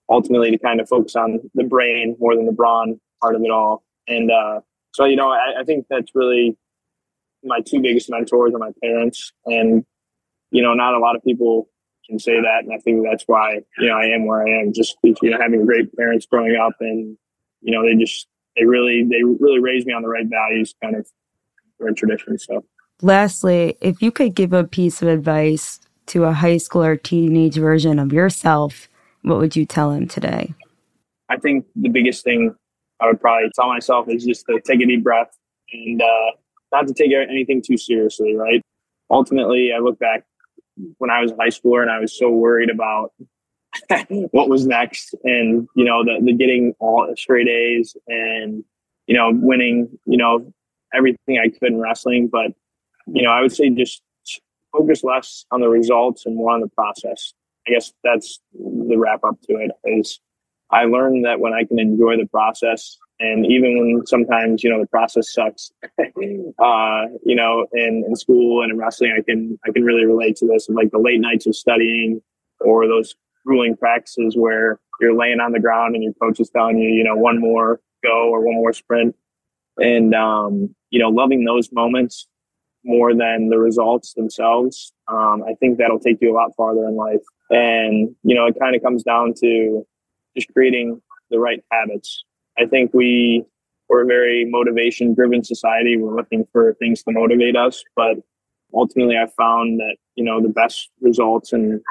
ultimately 0.09 0.51
to 0.51 0.57
kind 0.57 0.81
of 0.81 0.89
focus 0.89 1.15
on 1.15 1.39
the 1.53 1.63
brain 1.63 2.15
more 2.19 2.35
than 2.35 2.45
the 2.45 2.51
brawn 2.51 2.99
part 3.21 3.35
of 3.35 3.41
it 3.41 3.51
all. 3.51 3.83
And, 4.07 4.31
uh, 4.31 4.61
so, 4.93 5.05
you 5.05 5.15
know, 5.15 5.29
I, 5.29 5.61
I 5.61 5.63
think 5.63 5.85
that's 5.89 6.11
really 6.15 6.57
my 7.43 7.59
two 7.61 7.79
biggest 7.79 8.09
mentors 8.09 8.53
are 8.53 8.59
my 8.59 8.71
parents 8.83 9.31
and, 9.45 9.85
you 10.51 10.61
know, 10.61 10.73
not 10.73 10.95
a 10.95 10.99
lot 10.99 11.15
of 11.15 11.23
people 11.23 11.69
can 12.07 12.19
say 12.19 12.41
that. 12.41 12.63
And 12.63 12.73
I 12.73 12.79
think 12.79 13.05
that's 13.07 13.23
why, 13.27 13.59
you 13.77 13.87
know, 13.87 13.95
I 13.95 14.05
am 14.05 14.25
where 14.25 14.45
I 14.45 14.61
am 14.61 14.73
just, 14.73 14.97
you 15.03 15.29
know, 15.29 15.37
having 15.39 15.65
great 15.65 15.95
parents 15.95 16.25
growing 16.25 16.55
up 16.55 16.73
and, 16.79 17.17
you 17.61 17.71
know, 17.71 17.83
they 17.83 17.95
just, 17.95 18.27
they 18.57 18.65
really, 18.65 19.03
they 19.03 19.23
really 19.23 19.59
raised 19.59 19.85
me 19.85 19.93
on 19.93 20.01
the 20.01 20.09
right 20.09 20.25
values 20.27 20.73
kind 20.81 20.95
of 20.95 21.07
or 21.79 21.91
tradition. 21.91 22.37
So 22.37 22.65
lastly, 23.01 23.77
if 23.79 24.01
you 24.01 24.11
could 24.11 24.35
give 24.35 24.53
a 24.53 24.63
piece 24.63 25.01
of 25.01 25.07
advice 25.07 25.79
to 26.07 26.25
a 26.25 26.33
high 26.33 26.57
school 26.57 26.83
or 26.83 26.97
teenage 26.97 27.55
version 27.55 27.99
of 27.99 28.11
yourself, 28.11 28.88
what 29.21 29.37
would 29.39 29.55
you 29.55 29.65
tell 29.65 29.91
him 29.91 30.07
today? 30.07 30.53
I 31.29 31.37
think 31.37 31.65
the 31.75 31.89
biggest 31.89 32.23
thing 32.23 32.55
I 32.99 33.07
would 33.07 33.21
probably 33.21 33.49
tell 33.55 33.67
myself 33.67 34.07
is 34.09 34.25
just 34.25 34.45
to 34.47 34.59
take 34.65 34.81
a 34.81 34.85
deep 34.85 35.03
breath 35.03 35.31
and 35.71 36.01
uh, 36.01 36.31
not 36.71 36.87
to 36.87 36.93
take 36.93 37.11
anything 37.11 37.61
too 37.61 37.77
seriously, 37.77 38.35
right? 38.35 38.61
Ultimately, 39.09 39.71
I 39.75 39.79
look 39.79 39.99
back 39.99 40.23
when 40.97 41.09
I 41.09 41.21
was 41.21 41.31
a 41.31 41.35
high 41.35 41.47
schooler 41.47 41.81
and 41.81 41.91
I 41.91 41.99
was 41.99 42.17
so 42.17 42.29
worried 42.29 42.69
about 42.69 43.13
what 44.31 44.49
was 44.49 44.65
next 44.65 45.15
and, 45.23 45.67
you 45.75 45.85
know, 45.85 46.03
the, 46.03 46.19
the 46.23 46.33
getting 46.33 46.73
all 46.79 47.11
straight 47.17 47.47
A's 47.47 47.95
and, 48.07 48.63
you 49.07 49.15
know, 49.15 49.31
winning, 49.33 49.89
you 50.05 50.17
know, 50.17 50.51
everything 50.93 51.39
I 51.39 51.49
could 51.49 51.71
in 51.71 51.79
wrestling. 51.79 52.29
But, 52.31 52.51
you 53.07 53.23
know, 53.23 53.31
I 53.31 53.41
would 53.41 53.51
say 53.51 53.69
just 53.69 54.01
focus 54.71 55.03
less 55.03 55.45
on 55.51 55.61
the 55.61 55.69
results 55.69 56.25
and 56.25 56.35
more 56.35 56.51
on 56.51 56.61
the 56.61 56.67
process. 56.67 57.33
I 57.69 57.73
guess 57.73 57.93
that's 58.03 58.39
the 58.53 58.97
wrap 58.97 59.23
up 59.23 59.39
to 59.43 59.57
it 59.57 59.71
is 59.85 60.19
I 60.71 60.85
learned 60.85 61.25
that 61.25 61.39
when 61.39 61.53
I 61.53 61.63
can 61.63 61.79
enjoy 61.79 62.17
the 62.17 62.27
process 62.27 62.97
and 63.19 63.45
even 63.45 63.77
when 63.77 64.05
sometimes 64.05 64.63
you 64.63 64.69
know 64.69 64.79
the 64.79 64.87
process 64.87 65.33
sucks 65.33 65.71
uh, 65.99 67.05
you 67.25 67.35
know 67.35 67.67
in, 67.73 68.03
in 68.07 68.15
school 68.15 68.61
and 68.63 68.71
in 68.71 68.77
wrestling 68.77 69.13
i 69.17 69.21
can 69.21 69.59
i 69.67 69.71
can 69.71 69.83
really 69.83 70.05
relate 70.05 70.37
to 70.37 70.47
this 70.47 70.69
like 70.69 70.89
the 70.91 70.97
late 70.97 71.19
nights 71.19 71.45
of 71.45 71.53
studying 71.53 72.21
or 72.61 72.87
those 72.87 73.15
grueling 73.45 73.75
practices 73.75 74.37
where 74.37 74.79
you're 75.01 75.13
laying 75.13 75.41
on 75.41 75.51
the 75.51 75.59
ground 75.59 75.95
and 75.95 76.03
your 76.03 76.13
coach 76.13 76.39
is 76.39 76.49
telling 76.49 76.77
you 76.77 76.89
you 76.89 77.03
know 77.03 77.15
one 77.15 77.41
more 77.41 77.81
go 78.03 78.29
or 78.29 78.45
one 78.45 78.55
more 78.55 78.73
sprint. 78.73 79.15
And 79.77 80.13
um, 80.13 80.75
you 80.89 80.99
know 80.99 81.09
loving 81.09 81.45
those 81.45 81.71
moments 81.71 82.27
more 82.83 83.13
than 83.13 83.49
the 83.49 83.57
results 83.57 84.13
themselves 84.13 84.93
um, 85.07 85.43
i 85.47 85.53
think 85.59 85.77
that'll 85.77 85.99
take 85.99 86.17
you 86.21 86.31
a 86.31 86.35
lot 86.35 86.51
farther 86.55 86.87
in 86.87 86.95
life 86.95 87.21
and 87.49 88.15
you 88.23 88.35
know 88.35 88.45
it 88.45 88.55
kind 88.59 88.75
of 88.75 88.81
comes 88.81 89.03
down 89.03 89.33
to 89.33 89.85
just 90.35 90.51
creating 90.53 91.01
the 91.29 91.39
right 91.39 91.63
habits 91.71 92.23
I 92.59 92.65
think 92.65 92.93
we 92.93 93.45
we're 93.87 94.03
a 94.03 94.05
very 94.05 94.45
motivation 94.45 95.15
driven 95.15 95.43
society. 95.43 95.97
We're 95.97 96.15
looking 96.15 96.45
for 96.51 96.75
things 96.75 97.01
to 97.03 97.11
motivate 97.11 97.55
us, 97.55 97.83
but 97.95 98.17
ultimately 98.73 99.17
I 99.17 99.25
found 99.35 99.79
that, 99.79 99.95
you 100.15 100.23
know, 100.23 100.39
the 100.39 100.49
best 100.49 100.89
results 101.01 101.53
and 101.53 101.81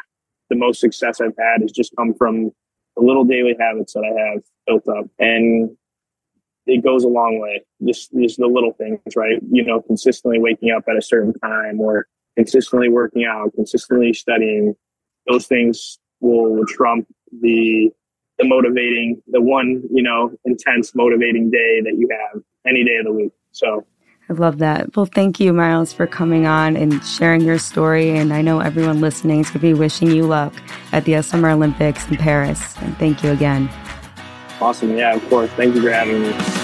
the 0.48 0.56
most 0.56 0.78
success 0.80 1.20
I've 1.20 1.34
had 1.36 1.62
has 1.62 1.72
just 1.72 1.92
come 1.96 2.14
from 2.14 2.52
the 2.96 3.02
little 3.02 3.24
daily 3.24 3.56
habits 3.58 3.94
that 3.94 4.04
I 4.04 4.30
have 4.30 4.42
built 4.66 4.88
up. 4.96 5.06
And 5.18 5.76
it 6.68 6.84
goes 6.84 7.04
a 7.04 7.08
long 7.08 7.40
way. 7.40 7.64
Just 7.86 8.12
just 8.12 8.38
the 8.38 8.46
little 8.46 8.72
things, 8.72 9.00
right? 9.16 9.40
You 9.50 9.64
know, 9.64 9.80
consistently 9.80 10.38
waking 10.38 10.70
up 10.70 10.84
at 10.88 10.96
a 10.96 11.02
certain 11.02 11.32
time 11.40 11.80
or 11.80 12.06
consistently 12.36 12.88
working 12.88 13.24
out, 13.24 13.52
consistently 13.54 14.12
studying. 14.12 14.74
Those 15.26 15.46
things 15.46 15.98
will 16.20 16.64
trump 16.66 17.06
the 17.40 17.90
the 18.38 18.44
motivating, 18.44 19.20
the 19.26 19.40
one, 19.40 19.82
you 19.92 20.02
know, 20.02 20.32
intense 20.44 20.94
motivating 20.94 21.50
day 21.50 21.80
that 21.82 21.96
you 21.98 22.08
have 22.10 22.40
any 22.66 22.84
day 22.84 22.96
of 22.96 23.04
the 23.04 23.12
week. 23.12 23.32
So 23.52 23.84
I 24.30 24.34
love 24.34 24.58
that. 24.58 24.94
Well, 24.94 25.06
thank 25.06 25.40
you, 25.40 25.52
Myles, 25.52 25.92
for 25.92 26.06
coming 26.06 26.46
on 26.46 26.76
and 26.76 27.02
sharing 27.04 27.40
your 27.40 27.58
story. 27.58 28.10
And 28.10 28.32
I 28.32 28.42
know 28.42 28.60
everyone 28.60 29.00
listening 29.00 29.40
is 29.40 29.46
going 29.46 29.54
to 29.54 29.58
be 29.60 29.74
wishing 29.74 30.10
you 30.10 30.24
luck 30.24 30.52
at 30.92 31.06
the 31.06 31.20
Summer 31.22 31.48
Olympics 31.48 32.06
in 32.08 32.16
Paris. 32.16 32.76
And 32.78 32.96
thank 32.98 33.24
you 33.24 33.30
again. 33.30 33.70
Awesome. 34.60 34.96
Yeah, 34.96 35.14
of 35.14 35.28
course. 35.28 35.50
Thank 35.52 35.74
you 35.74 35.82
for 35.82 35.90
having 35.90 36.22
me. 36.22 36.57